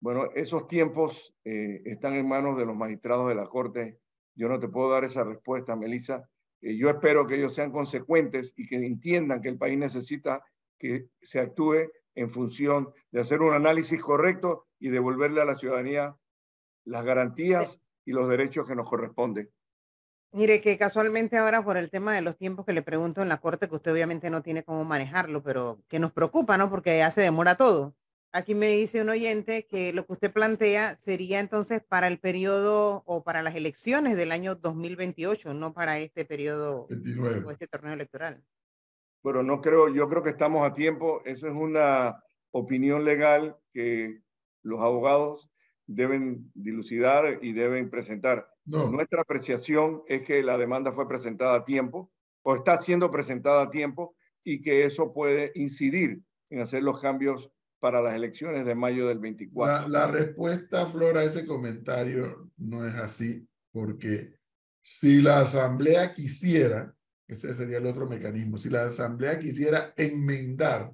Bueno, 0.00 0.31
esos 0.35 0.69
tiempos 0.69 1.35
eh, 1.45 1.83
están 1.85 2.14
en 2.14 2.28
manos 2.28 2.57
de 2.57 2.64
los 2.64 2.76
magistrados 2.76 3.28
de 3.28 3.35
la 3.35 3.47
Corte. 3.47 3.99
Yo 4.35 4.49
no 4.49 4.59
te 4.59 4.69
puedo 4.69 4.90
dar 4.90 5.05
esa 5.05 5.25
respuesta, 5.25 5.75
Melissa. 5.75 6.28
Eh, 6.61 6.76
yo 6.76 6.88
espero 6.90 7.26
que 7.26 7.37
ellos 7.37 7.55
sean 7.55 7.73
consecuentes 7.73 8.52
y 8.57 8.67
que 8.67 8.76
entiendan 8.76 9.40
que 9.40 9.49
el 9.49 9.59
país 9.59 9.78
necesita 9.78 10.43
que 10.78 11.09
se 11.21 11.40
actúe 11.40 11.90
en 12.14 12.31
función 12.31 12.93
de 13.11 13.21
hacer 13.21 13.40
un 13.40 13.55
análisis 13.55 14.00
correcto 14.00 14.67
y 14.78 14.88
devolverle 14.88 15.40
a 15.40 15.45
la 15.45 15.57
ciudadanía 15.57 16.17
las 16.85 17.05
garantías 17.05 17.81
y 18.05 18.12
los 18.12 18.28
derechos 18.28 18.67
que 18.67 18.76
nos 18.76 18.88
corresponden. 18.88 19.50
Mire 20.31 20.61
que 20.61 20.76
casualmente 20.76 21.38
ahora 21.38 21.62
por 21.62 21.76
el 21.76 21.90
tema 21.90 22.14
de 22.14 22.23
los 22.23 22.37
tiempos 22.37 22.67
que 22.67 22.73
le 22.73 22.83
pregunto 22.83 23.23
en 23.23 23.28
la 23.28 23.38
corte, 23.38 23.69
que 23.69 23.76
usted 23.76 23.93
obviamente 23.93 24.31
no 24.31 24.43
tiene 24.43 24.62
cómo 24.62 24.85
manejarlo, 24.85 25.43
pero 25.43 25.81
que 25.88 25.99
nos 25.99 26.12
preocupa, 26.12 26.59
¿no? 26.59 26.69
Porque 26.69 26.99
ya 26.99 27.11
se 27.11 27.23
demora 27.23 27.57
todo. 27.57 27.95
Aquí 28.31 28.55
me 28.55 28.69
dice 28.69 29.01
un 29.01 29.09
oyente 29.09 29.67
que 29.67 29.93
lo 29.95 30.05
que 30.05 30.13
usted 30.13 30.33
plantea 30.33 30.97
sería 30.97 31.41
entonces 31.41 31.83
para 31.83 32.09
el 32.09 32.19
periodo 32.19 33.03
o 33.07 33.25
para 33.25 33.41
las 33.43 33.55
elecciones 33.55 34.19
del 34.19 34.33
año 34.33 34.55
2028, 34.55 35.55
no 35.55 35.73
para 35.73 35.99
este 35.99 36.27
periodo 36.27 36.87
29. 36.91 37.45
o 37.47 37.51
este 37.51 37.67
torneo 37.67 37.95
electoral. 37.95 38.45
Bueno, 39.23 39.43
no 39.43 39.63
creo, 39.63 39.89
yo 39.89 40.09
creo 40.09 40.23
que 40.23 40.31
estamos 40.31 40.69
a 40.69 40.75
tiempo. 40.75 41.23
Eso 41.25 41.49
es 41.49 41.55
una 41.55 42.23
opinión 42.51 43.05
legal 43.05 43.57
que 43.73 44.21
los 44.63 44.81
abogados 44.81 45.51
deben 45.87 46.51
dilucidar 46.55 47.39
y 47.43 47.55
deben 47.55 47.89
presentar. 47.89 48.47
Nuestra 48.67 49.23
apreciación 49.23 50.03
es 50.07 50.23
que 50.23 50.43
la 50.43 50.59
demanda 50.59 50.93
fue 50.93 51.09
presentada 51.09 51.57
a 51.57 51.65
tiempo 51.65 52.13
o 52.43 52.55
está 52.55 52.79
siendo 52.79 53.11
presentada 53.11 53.63
a 53.63 53.71
tiempo 53.71 54.15
y 54.45 54.61
que 54.61 54.85
eso 54.85 55.15
puede 55.15 55.51
incidir 55.55 56.21
en 56.51 56.61
hacer 56.61 56.83
los 56.83 57.01
cambios 57.01 57.51
para 57.79 58.03
las 58.03 58.15
elecciones 58.15 58.67
de 58.67 58.75
mayo 58.75 59.09
del 59.09 59.19
24. 59.19 59.89
La, 59.89 60.07
la 60.07 60.11
respuesta, 60.11 60.87
Flora, 60.87 61.21
a 61.21 61.25
ese 61.25 61.47
comentario 61.47 62.51
no 62.57 62.87
es 62.87 62.95
así, 62.95 63.47
porque 63.73 64.35
si 64.83 65.21
la 65.23 65.41
Asamblea 65.41 66.13
quisiera, 66.13 66.95
ese 67.27 67.53
sería 67.55 67.79
el 67.79 67.87
otro 67.87 68.09
mecanismo, 68.09 68.59
si 68.59 68.71
la 68.71 68.85
Asamblea 68.85 69.39
quisiera 69.39 69.93
enmendar 69.97 70.93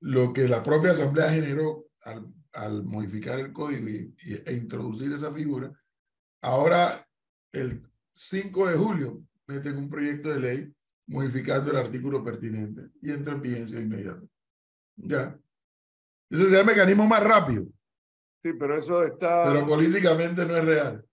lo 0.00 0.32
que 0.32 0.48
la 0.48 0.62
propia 0.62 0.92
Asamblea 0.92 1.30
generó 1.30 1.86
al, 2.02 2.26
al 2.52 2.84
modificar 2.84 3.38
el 3.38 3.52
código 3.52 3.88
y, 3.88 4.14
e 4.44 4.52
introducir 4.52 5.12
esa 5.12 5.30
figura, 5.30 5.72
ahora 6.42 7.06
el 7.52 7.86
5 8.14 8.68
de 8.68 8.76
julio 8.76 9.22
meten 9.46 9.76
un 9.76 9.88
proyecto 9.88 10.30
de 10.30 10.40
ley 10.40 10.74
modificando 11.06 11.70
el 11.70 11.76
artículo 11.76 12.22
pertinente 12.22 12.90
y 13.02 13.10
entra 13.10 13.34
en 13.34 13.42
vigencia 13.42 13.80
inmediata. 13.80 14.26
Ya. 14.96 15.38
Ese 16.30 16.44
sería 16.44 16.60
el 16.60 16.66
mecanismo 16.66 17.06
más 17.06 17.22
rápido. 17.22 17.64
Sí, 18.42 18.52
pero 18.58 18.76
eso 18.76 19.04
está... 19.04 19.42
Pero 19.44 19.66
políticamente 19.66 20.46
no 20.46 20.56
es 20.56 20.64
real. 20.64 21.04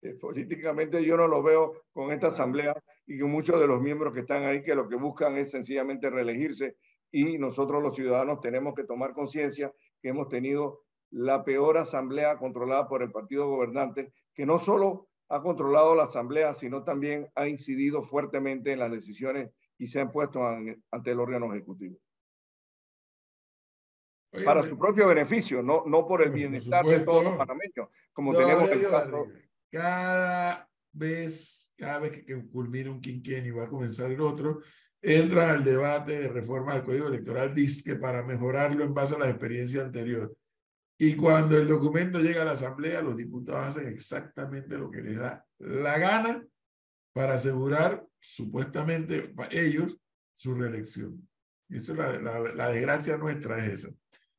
Eh, 0.00 0.14
políticamente 0.14 1.04
yo 1.04 1.16
no 1.16 1.28
lo 1.28 1.42
veo 1.42 1.84
con 1.92 2.10
esta 2.10 2.28
asamblea 2.28 2.74
y 3.06 3.20
con 3.20 3.30
muchos 3.30 3.60
de 3.60 3.66
los 3.68 3.80
miembros 3.80 4.12
que 4.12 4.20
están 4.20 4.44
ahí 4.44 4.62
que 4.62 4.74
lo 4.74 4.88
que 4.88 4.96
buscan 4.96 5.36
es 5.36 5.50
sencillamente 5.50 6.10
reelegirse 6.10 6.76
y 7.12 7.38
nosotros 7.38 7.82
los 7.82 7.94
ciudadanos 7.94 8.40
tenemos 8.40 8.74
que 8.74 8.84
tomar 8.84 9.12
conciencia 9.12 9.72
que 10.00 10.08
hemos 10.08 10.28
tenido 10.28 10.80
la 11.10 11.44
peor 11.44 11.76
asamblea 11.76 12.38
controlada 12.38 12.88
por 12.88 13.02
el 13.02 13.12
partido 13.12 13.46
gobernante, 13.46 14.12
que 14.34 14.46
no 14.46 14.58
solo 14.58 15.08
ha 15.28 15.42
controlado 15.42 15.94
la 15.94 16.04
asamblea, 16.04 16.54
sino 16.54 16.82
también 16.82 17.28
ha 17.34 17.46
incidido 17.46 18.02
fuertemente 18.02 18.72
en 18.72 18.80
las 18.80 18.90
decisiones 18.90 19.50
y 19.78 19.86
se 19.86 20.00
han 20.00 20.10
puesto 20.10 20.40
ante 20.44 21.10
el 21.10 21.20
órgano 21.20 21.52
ejecutivo. 21.52 21.96
Para 24.44 24.62
su 24.62 24.78
propio 24.78 25.06
beneficio, 25.08 25.62
no, 25.62 25.84
no 25.86 26.06
por 26.06 26.22
el 26.22 26.30
bienestar 26.30 26.84
de 26.84 27.00
todos 27.00 27.24
los 27.24 27.36
panameños, 27.36 27.88
como 28.12 28.34
tenemos 28.34 28.70
el 28.70 28.88
caso. 28.88 29.26
Cada 29.70 30.68
vez, 30.92 31.72
cada 31.76 32.00
vez 32.00 32.24
que, 32.24 32.46
culmina 32.48 32.90
un 32.90 33.00
quinquenio 33.00 33.52
y 33.52 33.56
va 33.56 33.64
a 33.64 33.68
comenzar 33.68 34.10
el 34.10 34.20
otro, 34.20 34.60
entran 35.00 35.50
al 35.50 35.64
debate 35.64 36.18
de 36.18 36.28
reforma 36.28 36.74
del 36.74 36.82
Código 36.82 37.08
Electoral, 37.08 37.52
dice 37.54 37.82
que 37.84 37.96
para 37.96 38.22
mejorarlo 38.22 38.84
en 38.84 38.94
base 38.94 39.16
a 39.16 39.18
la 39.18 39.28
experiencia 39.28 39.82
anterior. 39.82 40.34
Y 40.98 41.16
cuando 41.16 41.56
el 41.56 41.66
documento 41.66 42.20
llega 42.20 42.42
a 42.42 42.44
la 42.44 42.52
Asamblea, 42.52 43.02
los 43.02 43.16
diputados 43.16 43.66
hacen 43.66 43.88
exactamente 43.88 44.78
lo 44.78 44.90
que 44.90 45.02
les 45.02 45.18
da 45.18 45.44
la 45.58 45.98
gana 45.98 46.46
para 47.12 47.34
asegurar, 47.34 48.06
supuestamente, 48.20 49.34
ellos, 49.50 49.98
su 50.34 50.54
reelección. 50.54 51.28
Eso 51.68 51.92
es 51.92 51.98
la, 51.98 52.38
la, 52.38 52.68
desgracia 52.68 53.16
nuestra, 53.16 53.58
es 53.58 53.84
esa. 53.84 53.94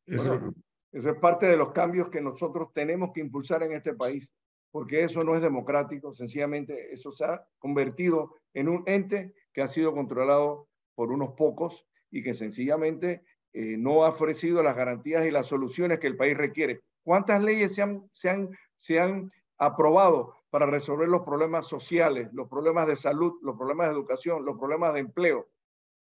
Eso, 0.06 0.54
eso 0.92 1.10
es 1.10 1.20
parte 1.20 1.48
de 1.48 1.58
los 1.58 1.72
cambios 1.72 2.10
que 2.10 2.22
nosotros 2.22 2.72
tenemos 2.74 3.12
que 3.14 3.22
impulsar 3.22 3.64
en 3.64 3.74
este 3.74 3.94
país, 3.94 4.30
porque 4.72 5.04
eso 5.04 5.24
no 5.24 5.36
es 5.36 5.42
democrático, 5.42 6.14
sencillamente 6.14 6.94
eso 6.94 7.12
se 7.12 7.26
ha 7.26 7.46
convertido 7.58 8.36
en 8.54 8.70
un 8.70 8.84
ente 8.86 9.34
que 9.54 9.62
ha 9.62 9.68
sido 9.68 9.94
controlado 9.94 10.68
por 10.96 11.12
unos 11.12 11.34
pocos 11.36 11.88
y 12.12 12.22
que 12.22 12.34
sencillamente 12.34 13.24
eh, 13.54 13.76
no 13.78 14.04
ha 14.04 14.10
ofrecido 14.10 14.62
las 14.64 14.76
garantías 14.76 15.26
y 15.26 15.32
las 15.32 15.48
soluciones 15.48 16.00
que 16.00 16.08
el 16.08 16.18
país 16.18 16.38
requiere. 16.38 16.82
¿Cuántas 17.04 17.42
leyes 17.42 17.76
se 17.76 17.82
han, 17.82 18.10
se 18.12 18.30
han, 18.30 18.50
se 18.78 19.00
han 19.00 19.32
aprobado 19.58 20.36
para 20.50 20.66
resolver 20.66 21.08
los 21.08 21.24
problemas 21.24 21.68
sociales, 21.68 22.30
los 22.34 22.48
problemas 22.48 22.88
de 22.88 22.96
salud, 22.96 23.40
los 23.42 23.58
problemas 23.58 23.88
de 23.88 23.94
educación, 23.94 24.46
los 24.46 24.58
problemas 24.58 24.94
de 24.94 25.02
empleo? 25.02 25.48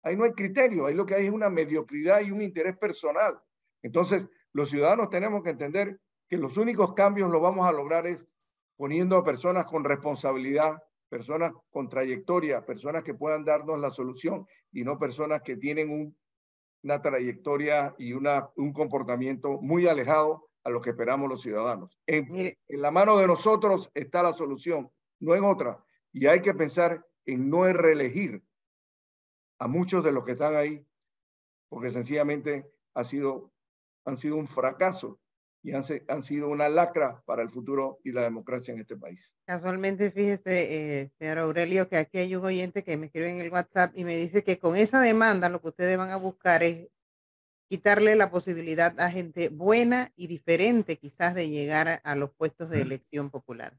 Ahí 0.02 0.16
no 0.16 0.24
hay 0.24 0.32
criterio, 0.32 0.86
ahí 0.86 0.94
lo 0.94 1.06
que 1.06 1.14
hay 1.14 1.26
es 1.26 1.32
una 1.32 1.50
mediocridad 1.50 2.20
y 2.20 2.30
un 2.30 2.42
interés 2.42 2.76
personal. 2.76 3.38
Entonces, 3.82 4.26
los 4.52 4.70
ciudadanos 4.70 5.10
tenemos 5.10 5.42
que 5.42 5.50
entender 5.50 6.00
que 6.28 6.36
los 6.36 6.56
únicos 6.56 6.94
cambios 6.94 7.30
los 7.30 7.40
vamos 7.40 7.66
a 7.66 7.72
lograr 7.72 8.06
es 8.06 8.26
poniendo 8.76 9.16
a 9.16 9.24
personas 9.24 9.64
con 9.64 9.84
responsabilidad, 9.84 10.82
personas 11.08 11.52
con 11.70 11.88
trayectoria, 11.88 12.64
personas 12.64 13.02
que 13.02 13.14
puedan 13.14 13.44
darnos 13.44 13.80
la 13.80 13.90
solución 13.90 14.46
y 14.72 14.84
no 14.84 14.98
personas 14.98 15.42
que 15.42 15.56
tienen 15.56 16.14
una 16.82 17.02
trayectoria 17.02 17.94
y 17.98 18.12
una, 18.12 18.50
un 18.56 18.72
comportamiento 18.72 19.60
muy 19.60 19.88
alejado 19.88 20.48
a 20.64 20.70
lo 20.70 20.80
que 20.80 20.90
esperamos 20.90 21.28
los 21.28 21.42
ciudadanos. 21.42 21.98
En, 22.06 22.36
en, 22.36 22.82
la 22.82 22.90
mano 22.90 23.16
de 23.16 23.26
nosotros 23.26 23.90
está 23.94 24.22
la 24.22 24.32
solución, 24.32 24.90
no 25.20 25.34
en 25.34 25.44
otra. 25.44 25.82
Y 26.12 26.26
hay 26.26 26.40
que 26.40 26.54
pensar 26.54 27.04
en 27.26 27.48
no 27.48 27.64
reelegir 27.64 28.42
a 29.58 29.66
muchos 29.66 30.04
de 30.04 30.12
los 30.12 30.24
que 30.24 30.32
están 30.32 30.54
ahí, 30.54 30.86
porque 31.68 31.90
sencillamente 31.90 32.70
ha 32.94 33.04
sido, 33.04 33.50
han 34.04 34.16
sido 34.16 34.36
un 34.36 34.46
fracaso 34.46 35.18
y 35.62 35.72
han, 35.72 35.82
han, 36.08 36.22
sido 36.22 36.48
una 36.48 36.68
lacra 36.68 37.22
para 37.26 37.42
el 37.42 37.50
futuro 37.50 37.98
y 38.04 38.12
la 38.12 38.22
democracia 38.22 38.72
en 38.72 38.80
este 38.80 38.96
país. 38.96 39.32
Casualmente, 39.44 40.10
fíjese, 40.10 41.02
eh, 41.02 41.08
señor 41.10 41.38
Aurelio, 41.38 41.88
que 41.88 41.96
aquí 41.96 42.18
hay 42.18 42.36
un 42.36 42.44
oyente 42.44 42.84
que 42.84 42.96
me 42.96 43.06
escribe 43.06 43.30
en 43.30 43.40
el 43.40 43.52
WhatsApp 43.52 43.92
y 43.94 44.04
me 44.04 44.16
dice 44.16 44.44
que 44.44 44.58
con 44.58 44.76
esa 44.76 45.00
demanda 45.00 45.48
lo 45.48 45.60
que 45.60 45.68
ustedes 45.68 45.98
van 45.98 46.10
a 46.10 46.16
buscar 46.16 46.62
es 46.62 46.88
quitarle 47.68 48.16
la 48.16 48.30
posibilidad 48.30 48.98
a 48.98 49.10
gente 49.10 49.50
buena 49.50 50.12
y 50.16 50.26
diferente 50.26 50.96
quizás 50.96 51.34
de 51.34 51.50
llegar 51.50 52.00
a 52.02 52.14
los 52.16 52.30
puestos 52.30 52.70
de 52.70 52.80
elección 52.80 53.30
popular. 53.30 53.76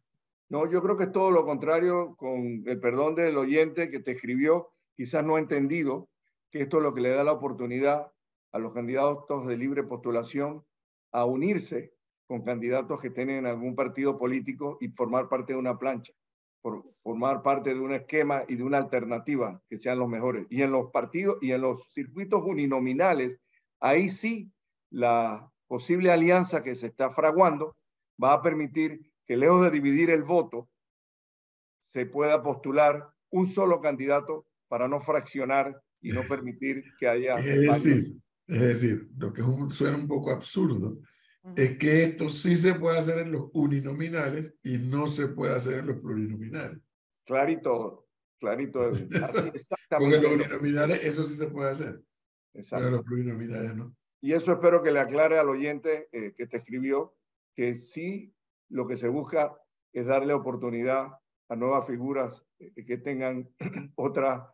No, 0.49 0.69
yo 0.69 0.81
creo 0.81 0.97
que 0.97 1.05
es 1.05 1.11
todo 1.11 1.31
lo 1.31 1.45
contrario, 1.45 2.15
con 2.17 2.63
el 2.65 2.79
perdón 2.79 3.15
del 3.15 3.37
oyente 3.37 3.89
que 3.89 3.99
te 3.99 4.11
escribió, 4.11 4.71
quizás 4.95 5.23
no 5.23 5.35
ha 5.35 5.39
entendido 5.39 6.09
que 6.51 6.61
esto 6.61 6.77
es 6.77 6.83
lo 6.83 6.93
que 6.93 7.01
le 7.01 7.09
da 7.09 7.23
la 7.23 7.31
oportunidad 7.31 8.11
a 8.51 8.59
los 8.59 8.73
candidatos 8.73 9.47
de 9.47 9.57
libre 9.57 9.83
postulación 9.83 10.63
a 11.11 11.25
unirse 11.25 11.93
con 12.27 12.43
candidatos 12.43 13.01
que 13.01 13.09
tienen 13.09 13.45
algún 13.45 13.75
partido 13.75 14.17
político 14.17 14.77
y 14.81 14.89
formar 14.89 15.29
parte 15.29 15.53
de 15.53 15.59
una 15.59 15.77
plancha, 15.77 16.13
por 16.61 16.83
formar 17.01 17.41
parte 17.41 17.73
de 17.73 17.79
un 17.79 17.93
esquema 17.93 18.43
y 18.47 18.55
de 18.55 18.63
una 18.63 18.77
alternativa 18.77 19.61
que 19.67 19.79
sean 19.79 19.97
los 19.97 20.09
mejores. 20.09 20.45
Y 20.49 20.61
en 20.61 20.71
los 20.71 20.91
partidos 20.91 21.37
y 21.41 21.51
en 21.51 21.61
los 21.61 21.91
circuitos 21.91 22.43
uninominales, 22.43 23.39
ahí 23.79 24.09
sí 24.09 24.51
la 24.91 25.51
posible 25.67 26.11
alianza 26.11 26.63
que 26.63 26.75
se 26.75 26.87
está 26.87 27.09
fraguando 27.09 27.75
va 28.21 28.33
a 28.33 28.41
permitir 28.41 29.01
que 29.25 29.37
lejos 29.37 29.63
de 29.63 29.71
dividir 29.71 30.09
el 30.09 30.23
voto, 30.23 30.69
se 31.81 32.05
pueda 32.05 32.43
postular 32.43 33.09
un 33.31 33.47
solo 33.47 33.81
candidato 33.81 34.45
para 34.67 34.87
no 34.87 34.99
fraccionar 34.99 35.81
y 36.01 36.11
no 36.11 36.21
permitir 36.23 36.83
que 36.99 37.07
haya... 37.07 37.35
Es 37.35 37.61
decir, 37.61 38.15
lo 39.19 39.31
que 39.31 39.43
suena 39.69 39.97
un 39.97 40.07
poco 40.07 40.31
absurdo 40.31 40.99
es 41.55 41.77
que 41.77 42.03
esto 42.03 42.29
sí 42.29 42.57
se 42.57 42.73
puede 42.75 42.97
hacer 42.97 43.19
en 43.19 43.31
los 43.31 43.49
uninominales 43.53 44.55
y 44.63 44.77
no 44.77 45.07
se 45.07 45.27
puede 45.27 45.55
hacer 45.55 45.79
en 45.79 45.87
los 45.87 45.97
plurinominales. 45.97 46.79
Clarito, 47.25 48.07
clarito. 48.39 48.79
Porque 49.89 50.15
en 50.15 50.23
los 50.23 50.33
uninominales 50.33 51.03
eso 51.03 51.23
sí 51.23 51.35
se 51.35 51.47
puede 51.47 51.71
hacer, 51.71 52.01
pero 52.69 52.87
en 52.87 52.93
los 52.93 53.03
plurinominales 53.03 53.75
no. 53.75 53.95
Y 54.21 54.33
eso 54.33 54.53
espero 54.53 54.83
que 54.83 54.91
le 54.91 54.99
aclare 54.99 55.37
al 55.37 55.49
oyente 55.49 56.09
eh, 56.11 56.33
que 56.35 56.47
te 56.47 56.57
escribió 56.57 57.15
que 57.55 57.75
sí 57.75 58.33
lo 58.69 58.87
que 58.87 58.97
se 58.97 59.07
busca 59.07 59.55
es 59.93 60.05
darle 60.05 60.33
oportunidad 60.33 61.07
a 61.49 61.55
nuevas 61.55 61.87
figuras 61.87 62.43
que 62.57 62.97
tengan 62.97 63.49
otra, 63.95 64.53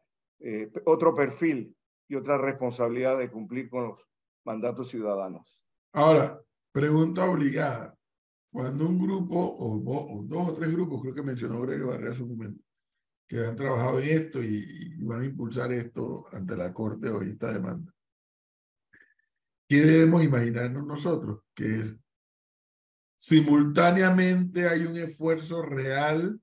otro 0.86 1.16
perfil 1.16 1.76
y 2.08 2.16
otra 2.16 2.38
responsabilidad 2.38 3.18
de 3.18 3.32
cumplir 3.32 3.70
con 3.70 3.90
los 3.90 4.00
mandatos 4.44 4.90
ciudadanos. 4.90 5.62
Ahora, 5.94 6.40
pregunta 6.72 7.30
obligada. 7.30 7.98
Cuando 8.52 8.88
un 8.88 9.00
grupo, 9.00 9.38
o, 9.38 10.24
dos 10.24 10.50
o 10.50 10.54
tres 10.54 10.72
grupos, 10.72 11.02
creo 11.02 11.14
que 11.14 11.24
mencionó 11.24 11.62
Gregorio 11.62 11.88
Barrera 11.88 12.12
hace 12.14 12.24
un 12.24 12.30
momento, 12.30 12.64
que 13.28 13.46
han 13.46 13.56
trabajado 13.56 14.00
en 14.00 14.10
esto 14.10 14.42
y, 14.42 14.96
van 15.04 15.22
a 15.22 15.26
impulsar 15.26 15.74
esto 15.74 16.26
ante 16.32 16.56
la 16.56 16.72
Corte 16.72 17.10
hoy, 17.10 17.32
esta 17.32 17.52
demanda. 17.52 17.94
¿Qué 19.68 19.78
debemos 19.78 20.24
imaginarnos 20.24 20.86
nosotros? 20.86 21.42
Que 21.54 21.80
es 21.80 21.98
simultáneamente 23.18 24.70
hay 24.70 24.86
un 24.86 24.96
esfuerzo 24.98 25.64
real 25.64 26.40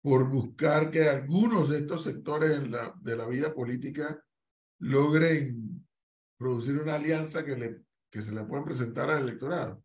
por 0.00 0.30
buscar 0.30 0.90
que 0.90 1.08
algunos 1.08 1.68
de 1.68 1.78
estos 1.78 2.04
sectores 2.04 2.60
de 3.02 3.16
la 3.16 3.26
vida 3.26 3.52
política 3.52 4.24
logren 4.80 5.86
producir 6.36 6.78
una 6.78 6.96
alianza 6.96 7.44
que, 7.44 7.56
le, 7.56 7.80
que 8.10 8.22
se 8.22 8.34
le 8.34 8.42
pueda 8.44 8.64
presentar 8.64 9.10
al 9.10 9.22
electorado. 9.22 9.82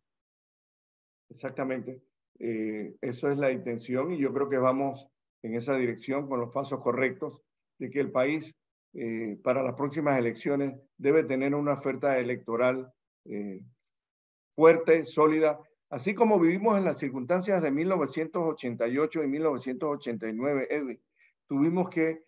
Exactamente. 1.28 2.02
Eh, 2.38 2.96
eso 3.00 3.30
es 3.30 3.38
la 3.38 3.50
intención 3.50 4.12
y 4.12 4.18
yo 4.18 4.32
creo 4.32 4.48
que 4.48 4.58
vamos 4.58 5.08
en 5.42 5.54
esa 5.54 5.74
dirección 5.76 6.28
con 6.28 6.40
los 6.40 6.52
pasos 6.52 6.82
correctos 6.82 7.42
de 7.78 7.90
que 7.90 8.00
el 8.00 8.10
país 8.10 8.54
eh, 8.94 9.38
para 9.42 9.62
las 9.62 9.74
próximas 9.74 10.18
elecciones 10.18 10.74
debe 10.96 11.24
tener 11.24 11.54
una 11.54 11.74
oferta 11.74 12.18
electoral 12.18 12.90
eh, 13.26 13.62
fuerte, 14.54 15.04
sólida, 15.04 15.58
así 15.90 16.14
como 16.14 16.40
vivimos 16.40 16.78
en 16.78 16.84
las 16.84 16.98
circunstancias 16.98 17.62
de 17.62 17.70
1988 17.70 19.22
y 19.22 19.26
1989, 19.26 20.66
Edwin. 20.70 21.00
Tuvimos 21.46 21.90
que 21.90 22.24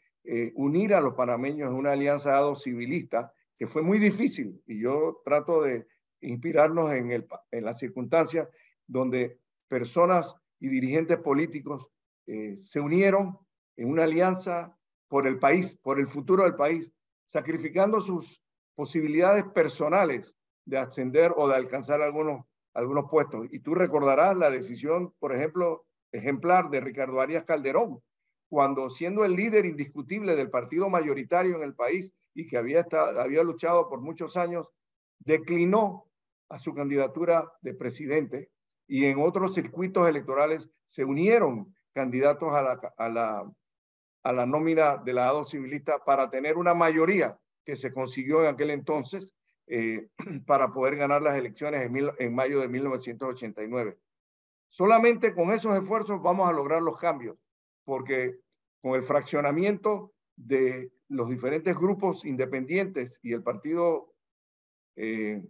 unir 0.54 0.94
a 0.94 1.00
los 1.00 1.14
panameños 1.14 1.70
en 1.70 1.74
una 1.74 1.92
alianza 1.92 2.36
ado 2.36 2.54
civilista 2.54 3.32
que 3.58 3.66
fue 3.66 3.82
muy 3.82 3.98
difícil 3.98 4.62
y 4.66 4.80
yo 4.80 5.20
trato 5.24 5.62
de 5.62 5.86
inspirarnos 6.20 6.92
en, 6.92 7.10
el, 7.10 7.26
en 7.50 7.64
las 7.64 7.78
circunstancias 7.78 8.48
donde 8.86 9.38
personas 9.68 10.34
y 10.60 10.68
dirigentes 10.68 11.18
políticos 11.18 11.90
eh, 12.26 12.58
se 12.62 12.80
unieron 12.80 13.38
en 13.76 13.90
una 13.90 14.04
alianza 14.04 14.76
por 15.08 15.26
el 15.26 15.38
país, 15.38 15.78
por 15.82 15.98
el 15.98 16.06
futuro 16.06 16.44
del 16.44 16.56
país, 16.56 16.92
sacrificando 17.26 18.00
sus 18.00 18.42
posibilidades 18.74 19.44
personales 19.44 20.36
de 20.64 20.78
ascender 20.78 21.32
o 21.36 21.48
de 21.48 21.54
alcanzar 21.54 22.02
algunos, 22.02 22.44
algunos 22.74 23.10
puestos. 23.10 23.46
Y 23.50 23.60
tú 23.60 23.74
recordarás 23.74 24.36
la 24.36 24.50
decisión, 24.50 25.14
por 25.18 25.34
ejemplo, 25.34 25.86
ejemplar 26.12 26.70
de 26.70 26.80
Ricardo 26.80 27.20
Arias 27.20 27.44
Calderón, 27.44 28.00
cuando 28.48 28.88
siendo 28.88 29.24
el 29.24 29.34
líder 29.34 29.66
indiscutible 29.66 30.34
del 30.34 30.50
partido 30.50 30.88
mayoritario 30.88 31.56
en 31.56 31.62
el 31.62 31.74
país 31.74 32.14
y 32.34 32.46
que 32.46 32.56
había, 32.56 32.80
estado, 32.80 33.20
había 33.20 33.42
luchado 33.42 33.88
por 33.88 34.00
muchos 34.00 34.36
años, 34.36 34.68
declinó 35.18 36.06
a 36.48 36.58
su 36.58 36.74
candidatura 36.74 37.52
de 37.60 37.74
presidente 37.74 38.50
y 38.86 39.04
en 39.04 39.20
otros 39.20 39.54
circuitos 39.54 40.08
electorales 40.08 40.68
se 40.86 41.04
unieron 41.04 41.74
candidatos 41.92 42.54
a 42.54 42.62
la, 42.62 42.94
a 42.96 43.08
la, 43.08 43.52
a 44.22 44.32
la 44.32 44.46
nómina 44.46 44.96
de 44.96 45.12
la 45.12 45.28
ADO 45.28 45.44
civilista 45.44 46.02
para 46.04 46.30
tener 46.30 46.56
una 46.56 46.72
mayoría 46.72 47.38
que 47.64 47.76
se 47.76 47.92
consiguió 47.92 48.42
en 48.42 48.54
aquel 48.54 48.70
entonces 48.70 49.30
eh, 49.66 50.08
para 50.46 50.72
poder 50.72 50.96
ganar 50.96 51.20
las 51.20 51.36
elecciones 51.36 51.82
en, 51.82 52.10
en 52.18 52.34
mayo 52.34 52.60
de 52.60 52.68
1989. 52.68 53.98
Solamente 54.70 55.34
con 55.34 55.50
esos 55.50 55.76
esfuerzos 55.76 56.22
vamos 56.22 56.48
a 56.48 56.52
lograr 56.52 56.80
los 56.80 56.98
cambios, 56.98 57.36
porque 57.88 58.38
con 58.82 58.96
el 58.96 59.02
fraccionamiento 59.02 60.12
de 60.36 60.92
los 61.08 61.30
diferentes 61.30 61.74
grupos 61.74 62.26
independientes 62.26 63.18
y 63.22 63.32
el 63.32 63.42
partido 63.42 64.12
eh, 64.94 65.42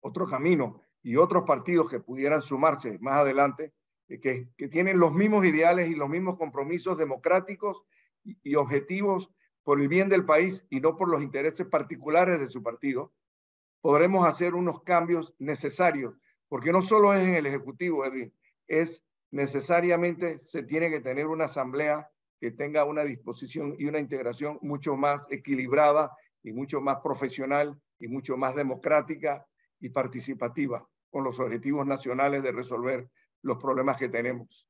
Otro 0.00 0.26
Camino 0.26 0.80
y 1.02 1.16
otros 1.16 1.44
partidos 1.46 1.90
que 1.90 2.00
pudieran 2.00 2.40
sumarse 2.40 2.98
más 2.98 3.20
adelante, 3.20 3.74
eh, 4.08 4.20
que, 4.20 4.68
tienen 4.68 4.98
los 4.98 5.12
mismos 5.12 5.44
ideales 5.44 5.90
y 5.90 5.94
los 5.94 6.08
mismos 6.08 6.38
compromisos 6.38 6.96
democráticos 6.96 7.84
y, 8.24 8.38
y 8.42 8.54
objetivos 8.54 9.30
por 9.64 9.82
el 9.82 9.88
bien 9.88 10.08
del 10.08 10.24
país 10.24 10.64
y 10.70 10.80
no 10.80 10.96
por 10.96 11.10
los 11.10 11.22
intereses 11.22 11.66
particulares 11.66 12.40
de 12.40 12.46
su 12.46 12.62
partido, 12.62 13.12
podremos 13.82 14.26
hacer 14.26 14.54
unos 14.54 14.82
cambios 14.82 15.34
necesarios, 15.38 16.16
porque 16.48 16.72
no 16.72 16.80
solo 16.80 17.12
es 17.12 17.28
en 17.28 17.34
el 17.34 17.44
Ejecutivo, 17.44 18.06
Edwin, 18.06 18.32
es 18.66 19.04
necesariamente 19.34 20.42
se 20.46 20.62
tiene 20.62 20.88
que 20.88 21.00
tener 21.00 21.26
una 21.26 21.46
asamblea 21.46 22.08
que 22.40 22.52
tenga 22.52 22.84
una 22.84 23.02
disposición 23.02 23.74
y 23.78 23.86
una 23.86 23.98
integración 23.98 24.60
mucho 24.62 24.94
más 24.94 25.26
equilibrada 25.28 26.16
y 26.44 26.52
mucho 26.52 26.80
más 26.80 26.98
profesional 27.02 27.76
y 27.98 28.06
mucho 28.06 28.36
más 28.36 28.54
democrática 28.54 29.44
y 29.80 29.88
participativa 29.88 30.86
con 31.10 31.24
los 31.24 31.40
objetivos 31.40 31.84
nacionales 31.84 32.44
de 32.44 32.52
resolver 32.52 33.08
los 33.42 33.58
problemas 33.58 33.96
que 33.96 34.08
tenemos. 34.08 34.68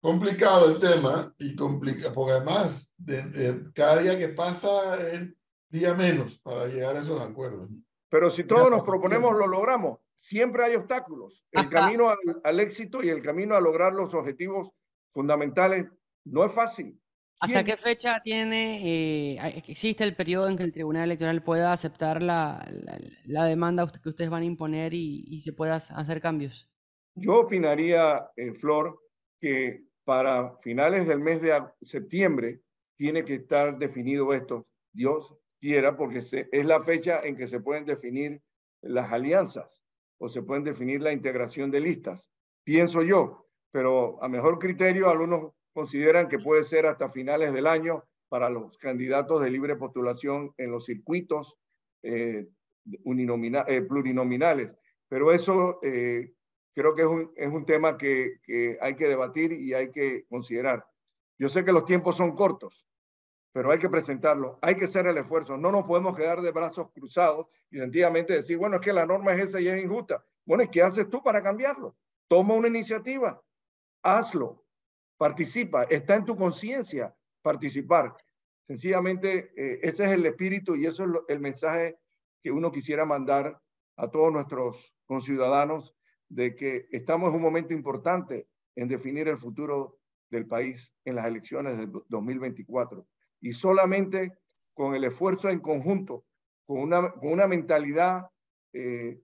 Complicado 0.00 0.68
el 0.68 0.80
tema 0.80 1.32
y 1.38 1.54
complica, 1.54 2.12
porque 2.12 2.32
además 2.32 2.92
de, 2.98 3.70
cada 3.72 4.02
día 4.02 4.18
que 4.18 4.30
pasa 4.30 5.00
es 5.12 5.32
día 5.68 5.94
menos 5.94 6.40
para 6.40 6.66
llegar 6.66 6.96
a 6.96 7.00
esos 7.00 7.20
acuerdos. 7.20 7.70
Pero 8.08 8.28
si 8.30 8.42
todos 8.42 8.68
nos 8.68 8.84
proponemos, 8.84 9.38
lo 9.38 9.46
logramos. 9.46 10.00
Siempre 10.22 10.64
hay 10.64 10.76
obstáculos. 10.76 11.44
El 11.50 11.68
camino 11.68 12.08
al, 12.08 12.16
al, 12.44 12.60
éxito 12.60 13.02
y 13.02 13.08
el 13.08 13.22
camino 13.22 13.56
a 13.56 13.60
lograr 13.60 13.92
los 13.92 14.14
objetivos 14.14 14.70
fundamentales 15.10 15.88
no 16.24 16.44
es 16.44 16.52
fácil. 16.52 16.96
¿Hasta 17.40 17.64
qué 17.64 17.76
fecha 17.76 18.20
tiene, 18.22 19.34
eh, 19.34 19.62
existe 19.66 20.04
el 20.04 20.14
periodo 20.14 20.48
en 20.48 20.56
que 20.56 20.62
el 20.62 20.72
Tribunal 20.72 21.06
Electoral 21.06 21.42
pueda 21.42 21.72
aceptar 21.72 22.22
la, 22.22 22.64
la, 23.24 23.46
demanda 23.46 23.90
que 24.00 24.08
ustedes 24.10 24.30
van 24.30 24.42
a 24.42 24.46
imponer 24.46 24.94
y, 24.94 25.24
y, 25.26 25.40
se 25.40 25.52
pueda 25.52 25.74
hacer 25.74 26.20
cambios? 26.20 26.70
Yo 27.16 27.40
opinaría, 27.40 28.30
eh, 28.36 28.52
Flor, 28.52 28.96
que 29.40 29.82
para 30.04 30.56
finales 30.58 31.08
del 31.08 31.18
mes 31.18 31.42
de 31.42 31.60
septiembre 31.80 32.60
tiene 32.94 33.24
que 33.24 33.34
estar 33.34 33.76
definido 33.76 34.32
esto. 34.32 34.68
Dios 34.92 35.34
quiera, 35.60 35.96
porque 35.96 36.22
se, 36.22 36.48
es 36.52 36.64
la 36.64 36.78
fecha 36.78 37.22
en 37.24 37.36
que 37.36 37.48
se 37.48 37.58
pueden 37.58 37.86
definir 37.86 38.40
las 38.82 39.10
alianzas 39.10 39.81
o 40.22 40.28
se 40.28 40.42
pueden 40.42 40.62
definir 40.62 41.02
la 41.02 41.10
integración 41.10 41.72
de 41.72 41.80
listas. 41.80 42.30
Pienso 42.62 43.02
yo, 43.02 43.48
pero 43.72 44.22
a 44.22 44.28
mejor 44.28 44.60
criterio 44.60 45.10
algunos 45.10 45.52
consideran 45.72 46.28
que 46.28 46.38
puede 46.38 46.62
ser 46.62 46.86
hasta 46.86 47.10
finales 47.10 47.52
del 47.52 47.66
año 47.66 48.04
para 48.28 48.48
los 48.48 48.78
candidatos 48.78 49.40
de 49.40 49.50
libre 49.50 49.74
postulación 49.74 50.54
en 50.58 50.70
los 50.70 50.86
circuitos 50.86 51.56
eh, 52.04 52.46
eh, 52.84 53.82
plurinominales. 53.82 54.70
Pero 55.08 55.32
eso 55.32 55.80
eh, 55.82 56.32
creo 56.72 56.94
que 56.94 57.02
es 57.02 57.08
un, 57.08 57.32
es 57.34 57.48
un 57.48 57.66
tema 57.66 57.98
que, 57.98 58.36
que, 58.44 58.78
hay 58.80 58.94
que 58.94 59.08
debatir 59.08 59.50
y 59.50 59.74
hay 59.74 59.90
que 59.90 60.24
considerar. 60.28 60.86
Yo 61.36 61.48
sé 61.48 61.64
que 61.64 61.72
los 61.72 61.84
tiempos 61.84 62.16
son 62.16 62.36
cortos, 62.36 62.86
pero 63.52 63.70
hay 63.70 63.78
que 63.78 63.90
presentarlo, 63.90 64.58
hay 64.62 64.74
que 64.74 64.86
hacer 64.86 65.06
el 65.06 65.18
esfuerzo. 65.18 65.56
No 65.56 65.70
nos 65.70 65.84
podemos 65.84 66.16
quedar 66.16 66.40
de 66.40 66.50
brazos 66.50 66.90
cruzados 66.92 67.46
y 67.70 67.78
sencillamente 67.78 68.32
decir, 68.32 68.56
bueno, 68.56 68.76
es 68.76 68.82
que 68.82 68.92
la 68.92 69.06
norma 69.06 69.34
es 69.34 69.48
esa 69.48 69.60
y 69.60 69.68
es 69.68 69.82
injusta. 69.82 70.24
Bueno, 70.44 70.64
¿y 70.64 70.68
qué 70.68 70.82
haces 70.82 71.08
tú 71.08 71.22
para 71.22 71.42
cambiarlo? 71.42 71.96
Toma 72.28 72.54
una 72.54 72.68
iniciativa, 72.68 73.40
hazlo, 74.02 74.64
participa, 75.18 75.84
está 75.84 76.16
en 76.16 76.24
tu 76.24 76.34
conciencia 76.34 77.14
participar. 77.42 78.16
Sencillamente, 78.66 79.52
eh, 79.54 79.80
ese 79.82 80.04
es 80.04 80.10
el 80.12 80.24
espíritu 80.24 80.74
y 80.74 80.86
eso 80.86 81.04
es 81.04 81.10
el 81.28 81.40
mensaje 81.40 81.98
que 82.42 82.50
uno 82.50 82.72
quisiera 82.72 83.04
mandar 83.04 83.60
a 83.96 84.08
todos 84.08 84.32
nuestros 84.32 84.94
conciudadanos 85.04 85.94
de 86.28 86.56
que 86.56 86.88
estamos 86.90 87.28
en 87.28 87.36
un 87.36 87.42
momento 87.42 87.74
importante 87.74 88.48
en 88.74 88.88
definir 88.88 89.28
el 89.28 89.36
futuro 89.36 89.98
del 90.30 90.46
país 90.46 90.94
en 91.04 91.16
las 91.16 91.26
elecciones 91.26 91.76
del 91.76 91.92
2024. 92.08 93.06
Y 93.42 93.52
solamente 93.52 94.38
con 94.72 94.94
el 94.94 95.04
esfuerzo 95.04 95.50
en 95.50 95.60
conjunto, 95.60 96.24
con 96.64 96.78
una, 96.78 97.12
con 97.12 97.32
una 97.32 97.46
mentalidad 97.46 98.30
eh, 98.72 99.20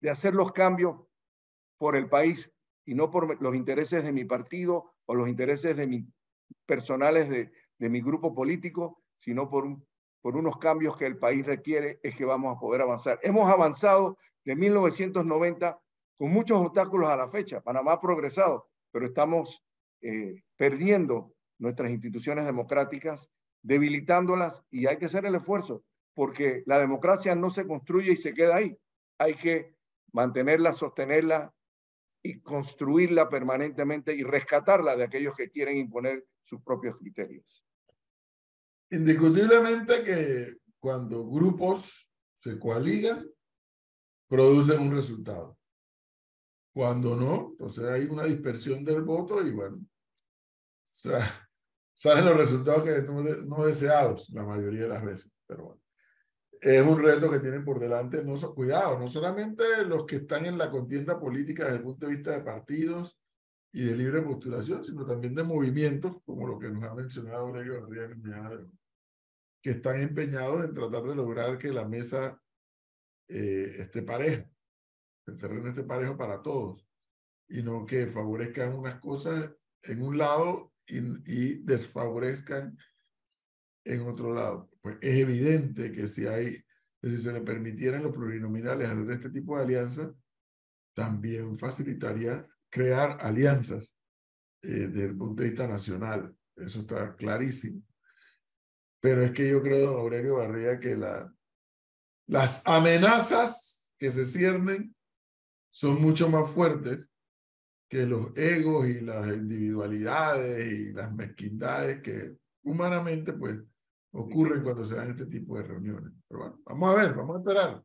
de 0.00 0.10
hacer 0.10 0.34
los 0.34 0.52
cambios 0.52 0.96
por 1.76 1.96
el 1.96 2.08
país, 2.08 2.50
y 2.86 2.94
no 2.94 3.10
por 3.10 3.40
los 3.40 3.54
intereses 3.54 4.02
de 4.04 4.12
mi 4.12 4.24
partido 4.24 4.94
o 5.06 5.14
los 5.14 5.28
intereses 5.28 5.76
de 5.76 5.86
mi, 5.86 6.04
personales 6.66 7.28
de, 7.28 7.52
de 7.78 7.88
mi 7.88 8.00
grupo 8.00 8.34
político, 8.34 9.02
sino 9.18 9.48
por, 9.48 9.64
un, 9.64 9.86
por 10.20 10.36
unos 10.36 10.58
cambios 10.58 10.96
que 10.96 11.06
el 11.06 11.18
país 11.18 11.46
requiere, 11.46 12.00
es 12.02 12.16
que 12.16 12.24
vamos 12.24 12.56
a 12.56 12.60
poder 12.60 12.82
avanzar. 12.82 13.18
Hemos 13.22 13.50
avanzado 13.50 14.18
de 14.44 14.56
1990 14.56 15.80
con 16.16 16.30
muchos 16.30 16.58
obstáculos 16.58 17.08
a 17.08 17.16
la 17.16 17.28
fecha. 17.28 17.60
Panamá 17.60 17.92
ha 17.92 18.00
progresado, 18.00 18.68
pero 18.90 19.06
estamos 19.06 19.62
eh, 20.02 20.42
perdiendo 20.56 21.32
nuestras 21.60 21.90
instituciones 21.90 22.46
democráticas, 22.46 23.30
debilitándolas 23.62 24.62
y 24.70 24.86
hay 24.86 24.98
que 24.98 25.06
hacer 25.06 25.26
el 25.26 25.34
esfuerzo, 25.34 25.84
porque 26.14 26.62
la 26.66 26.78
democracia 26.78 27.34
no 27.34 27.50
se 27.50 27.66
construye 27.66 28.12
y 28.12 28.16
se 28.16 28.34
queda 28.34 28.56
ahí. 28.56 28.76
Hay 29.18 29.34
que 29.34 29.76
mantenerla, 30.12 30.72
sostenerla 30.72 31.54
y 32.22 32.40
construirla 32.40 33.28
permanentemente 33.28 34.14
y 34.14 34.22
rescatarla 34.22 34.96
de 34.96 35.04
aquellos 35.04 35.36
que 35.36 35.50
quieren 35.50 35.76
imponer 35.76 36.26
sus 36.44 36.62
propios 36.62 36.96
criterios. 36.96 37.64
Indiscutiblemente 38.90 40.02
que 40.02 40.56
cuando 40.78 41.28
grupos 41.28 42.10
se 42.34 42.58
coaligan, 42.58 43.24
producen 44.26 44.80
un 44.80 44.96
resultado. 44.96 45.58
Cuando 46.72 47.16
no, 47.16 47.48
entonces 47.50 47.84
hay 47.84 48.04
una 48.04 48.24
dispersión 48.24 48.84
del 48.84 49.02
voto 49.02 49.46
y 49.46 49.50
bueno, 49.50 49.76
o 49.76 50.92
sea, 50.92 51.49
salen 52.00 52.24
los 52.24 52.36
resultados 52.36 52.82
que 52.82 53.02
no, 53.02 53.64
deseados 53.64 54.30
la 54.30 54.42
mayoría 54.42 54.82
de 54.82 54.88
las 54.88 55.04
veces. 55.04 55.30
Pero 55.46 55.64
bueno 55.64 55.80
es 56.60 56.82
un 56.86 57.02
reto 57.02 57.30
que 57.30 57.38
tienen 57.38 57.64
por 57.64 57.80
delante, 57.80 58.22
no, 58.22 58.34
cuidado, 58.54 58.98
no 58.98 59.08
solamente 59.08 59.64
los 59.86 60.04
que 60.04 60.16
están 60.16 60.44
en 60.44 60.58
la 60.58 60.70
contienda 60.70 61.18
política 61.18 61.64
desde 61.64 61.78
el 61.78 61.82
punto 61.82 62.06
de 62.06 62.12
vista 62.14 62.32
de 62.32 62.42
partidos 62.42 63.18
y 63.72 63.84
de 63.84 63.96
libre 63.96 64.20
postulación, 64.20 64.84
sino 64.84 65.06
también 65.06 65.34
de 65.34 65.42
movimientos, 65.42 66.20
como 66.22 66.46
lo 66.46 66.58
que 66.58 66.68
nos 66.68 66.84
ha 66.84 66.94
mencionado 66.94 67.46
Aurelio 67.46 67.86
García 67.86 68.66
que 69.62 69.70
están 69.70 70.00
empeñados 70.00 70.64
en 70.64 70.74
tratar 70.74 71.02
de 71.04 71.14
lograr 71.14 71.56
que 71.56 71.72
la 71.72 71.86
mesa 71.86 72.40
eh, 73.28 73.76
esté 73.78 74.02
pareja, 74.02 74.50
el 75.26 75.36
terreno 75.36 75.68
esté 75.68 75.84
parejo 75.84 76.16
para 76.16 76.42
todos, 76.42 76.86
y 77.48 77.62
no 77.62 77.86
que 77.86 78.06
favorezcan 78.06 78.74
unas 78.74 79.00
cosas 79.00 79.50
en 79.82 80.02
un 80.02 80.18
lado 80.18 80.69
y, 80.90 81.54
desfavorezcan 81.62 82.76
en 83.84 84.02
otro 84.02 84.34
lado. 84.34 84.70
Pues 84.80 84.98
es 85.00 85.18
evidente 85.18 85.92
que 85.92 86.08
si 86.08 86.26
hay, 86.26 86.56
si 87.02 87.16
se 87.16 87.32
le 87.32 87.40
permitieran 87.40 88.02
los 88.02 88.12
plurinominales 88.12 88.88
hacer 88.88 89.10
este 89.10 89.30
tipo 89.30 89.56
de 89.56 89.64
alianzas, 89.64 90.10
también 90.94 91.56
facilitaría 91.56 92.42
crear 92.68 93.18
alianzas 93.20 93.98
eh, 94.62 94.88
desde 94.88 95.06
el 95.06 95.16
punto 95.16 95.42
de 95.42 95.50
vista 95.50 95.66
nacional. 95.66 96.36
Eso 96.56 96.80
está 96.80 97.14
clarísimo. 97.16 97.82
Pero 99.00 99.22
es 99.22 99.30
que 99.30 99.48
yo 99.48 99.62
creo, 99.62 99.92
don 99.92 100.00
Aurelio 100.00 100.36
Barría, 100.36 100.78
que 100.78 100.94
la, 100.94 101.32
las 102.26 102.62
amenazas 102.66 103.92
que 103.98 104.10
se 104.10 104.24
ciernen 104.24 104.94
son 105.70 106.00
mucho 106.02 106.28
más 106.28 106.50
fuertes 106.50 107.10
que 107.90 108.06
los 108.06 108.34
egos 108.38 108.86
y 108.86 109.00
las 109.00 109.26
individualidades 109.26 110.72
y 110.72 110.92
las 110.92 111.12
mezquindades 111.12 112.00
que 112.00 112.36
humanamente 112.62 113.32
pues 113.32 113.58
ocurren 114.12 114.62
cuando 114.62 114.84
se 114.84 114.94
dan 114.94 115.10
este 115.10 115.26
tipo 115.26 115.56
de 115.56 115.64
reuniones. 115.64 116.12
Pero 116.28 116.40
bueno, 116.40 116.60
vamos 116.64 116.90
a 116.90 117.02
ver, 117.02 117.14
vamos 117.14 117.36
a 117.36 117.38
esperar. 117.40 117.82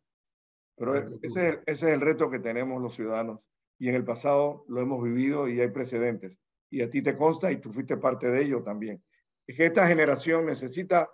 Pero 0.78 0.96
ese 0.96 1.50
es, 1.50 1.56
ese 1.66 1.88
es 1.88 1.94
el 1.94 2.02
reto 2.02 2.30
que 2.30 2.38
tenemos 2.38 2.80
los 2.80 2.94
ciudadanos 2.94 3.40
y 3.80 3.90
en 3.90 3.96
el 3.96 4.06
pasado 4.06 4.64
lo 4.68 4.80
hemos 4.80 5.04
vivido 5.04 5.48
y 5.48 5.60
hay 5.60 5.70
precedentes. 5.70 6.38
Y 6.70 6.84
a 6.84 6.90
ti 6.90 7.02
te 7.02 7.18
consta 7.18 7.52
y 7.52 7.58
tú 7.60 7.72
fuiste 7.72 7.98
parte 7.98 8.30
de 8.30 8.44
ello 8.44 8.62
también. 8.62 9.04
Es 9.48 9.58
que 9.58 9.66
esta 9.66 9.88
generación 9.88 10.46
necesita 10.46 11.10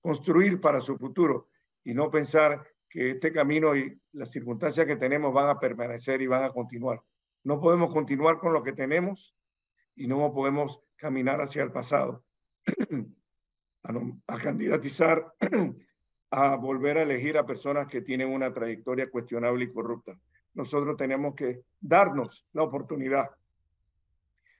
construir 0.00 0.58
para 0.58 0.80
su 0.80 0.96
futuro 0.96 1.50
y 1.84 1.92
no 1.92 2.10
pensar 2.10 2.66
que 2.88 3.10
este 3.10 3.30
camino 3.30 3.76
y 3.76 4.00
las 4.12 4.30
circunstancias 4.30 4.86
que 4.86 4.96
tenemos 4.96 5.34
van 5.34 5.50
a 5.50 5.60
permanecer 5.60 6.22
y 6.22 6.26
van 6.26 6.44
a 6.44 6.50
continuar. 6.50 7.02
No 7.44 7.60
podemos 7.60 7.92
continuar 7.92 8.38
con 8.38 8.52
lo 8.52 8.62
que 8.62 8.72
tenemos 8.72 9.34
y 9.96 10.06
no 10.06 10.32
podemos 10.32 10.80
caminar 10.96 11.40
hacia 11.40 11.62
el 11.62 11.72
pasado. 11.72 12.24
a, 14.26 14.38
candidatizar 14.38 15.34
a 16.30 16.56
volver 16.56 16.98
a 16.98 17.02
elegir 17.02 17.36
a 17.36 17.46
personas 17.46 17.88
que 17.88 18.02
tienen 18.02 18.28
una 18.28 18.52
trayectoria 18.52 19.10
cuestionable 19.10 19.64
y 19.64 19.72
corrupta. 19.72 20.16
Nosotros 20.54 20.96
tenemos 20.96 21.34
que 21.34 21.62
darnos 21.80 22.46
la 22.52 22.62
oportunidad 22.62 23.30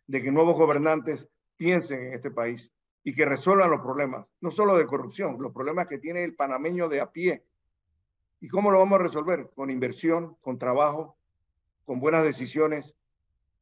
de 0.07 0.23
que 0.23 0.33
nuevos 0.33 0.57
gobernantes 0.57 1.29
piensen 1.57 2.07
en 2.07 2.15
este 2.15 2.31
país 2.31 2.73
y 3.05 3.15
que 3.15 3.25
resuelvan 3.25 3.71
los 3.71 3.81
problemas, 3.81 4.27
no 4.41 4.51
solo 4.51 4.77
de 4.77 4.87
corrupción, 4.87 5.37
los 5.41 5.53
problemas 5.53 5.87
que 5.87 5.99
tiene 5.99 6.25
el 6.25 6.35
panameño 6.35 6.89
de 6.89 7.01
a 7.01 7.11
pie. 7.11 7.45
¿Y 8.41 8.49
cómo 8.49 8.71
lo 8.71 8.79
vamos 8.79 8.99
a 8.99 9.03
resolver? 9.03 9.51
Con 9.55 9.71
inversión, 9.71 10.37
con 10.41 10.59
trabajo, 10.59 11.17
con 11.85 12.01
buenas 12.01 12.25
decisiones 12.25 12.95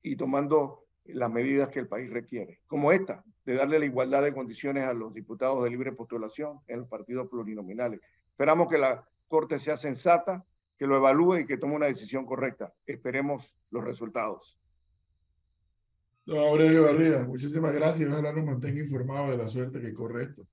y 0.02 0.16
tomando 0.16 0.84
las 1.04 1.30
medidas 1.30 1.68
que 1.68 1.80
el 1.80 1.88
país 1.88 2.10
requiere, 2.10 2.60
como 2.66 2.92
esta, 2.92 3.24
de 3.44 3.54
darle 3.54 3.78
la 3.78 3.84
igualdad 3.84 4.22
de 4.22 4.34
condiciones 4.34 4.84
a 4.84 4.92
los 4.92 5.12
diputados 5.12 5.64
de 5.64 5.70
libre 5.70 5.92
postulación 5.92 6.60
en 6.68 6.80
los 6.80 6.88
partidos 6.88 7.28
plurinominales. 7.28 8.00
Esperamos 8.30 8.68
que 8.70 8.78
la 8.78 9.04
Corte 9.28 9.58
sea 9.58 9.76
sensata, 9.76 10.44
que 10.76 10.86
lo 10.86 10.96
evalúe 10.96 11.38
y 11.38 11.46
que 11.46 11.56
tome 11.56 11.76
una 11.76 11.86
decisión 11.86 12.26
correcta. 12.26 12.72
Esperemos 12.84 13.56
los 13.70 13.84
resultados. 13.84 14.58
Don 16.26 16.38
Aurelio 16.38 16.84
Barriga, 16.84 17.24
muchísimas 17.26 17.72
gracias. 17.72 18.10
Ojalá 18.10 18.32
nos 18.32 18.44
mantenga 18.44 18.80
informados 18.80 19.30
de 19.30 19.38
la 19.38 19.46
suerte 19.46 19.80
que 19.80 19.92
corre 19.94 20.24
esto. 20.24 20.46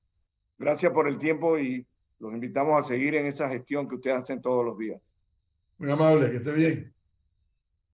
Gracias 0.58 0.92
por 0.92 1.08
el 1.08 1.18
tiempo 1.18 1.58
y 1.58 1.86
los 2.20 2.34
invitamos 2.34 2.84
a 2.84 2.88
seguir 2.88 3.16
en 3.16 3.26
esa 3.26 3.50
gestión 3.50 3.88
que 3.88 3.96
ustedes 3.96 4.18
hacen 4.18 4.42
todos 4.42 4.66
los 4.66 4.78
días. 4.78 5.02
Muy 5.78 5.92
amable, 5.92 6.32
que 6.32 6.38
esté 6.38 6.52
bien. 6.54 6.97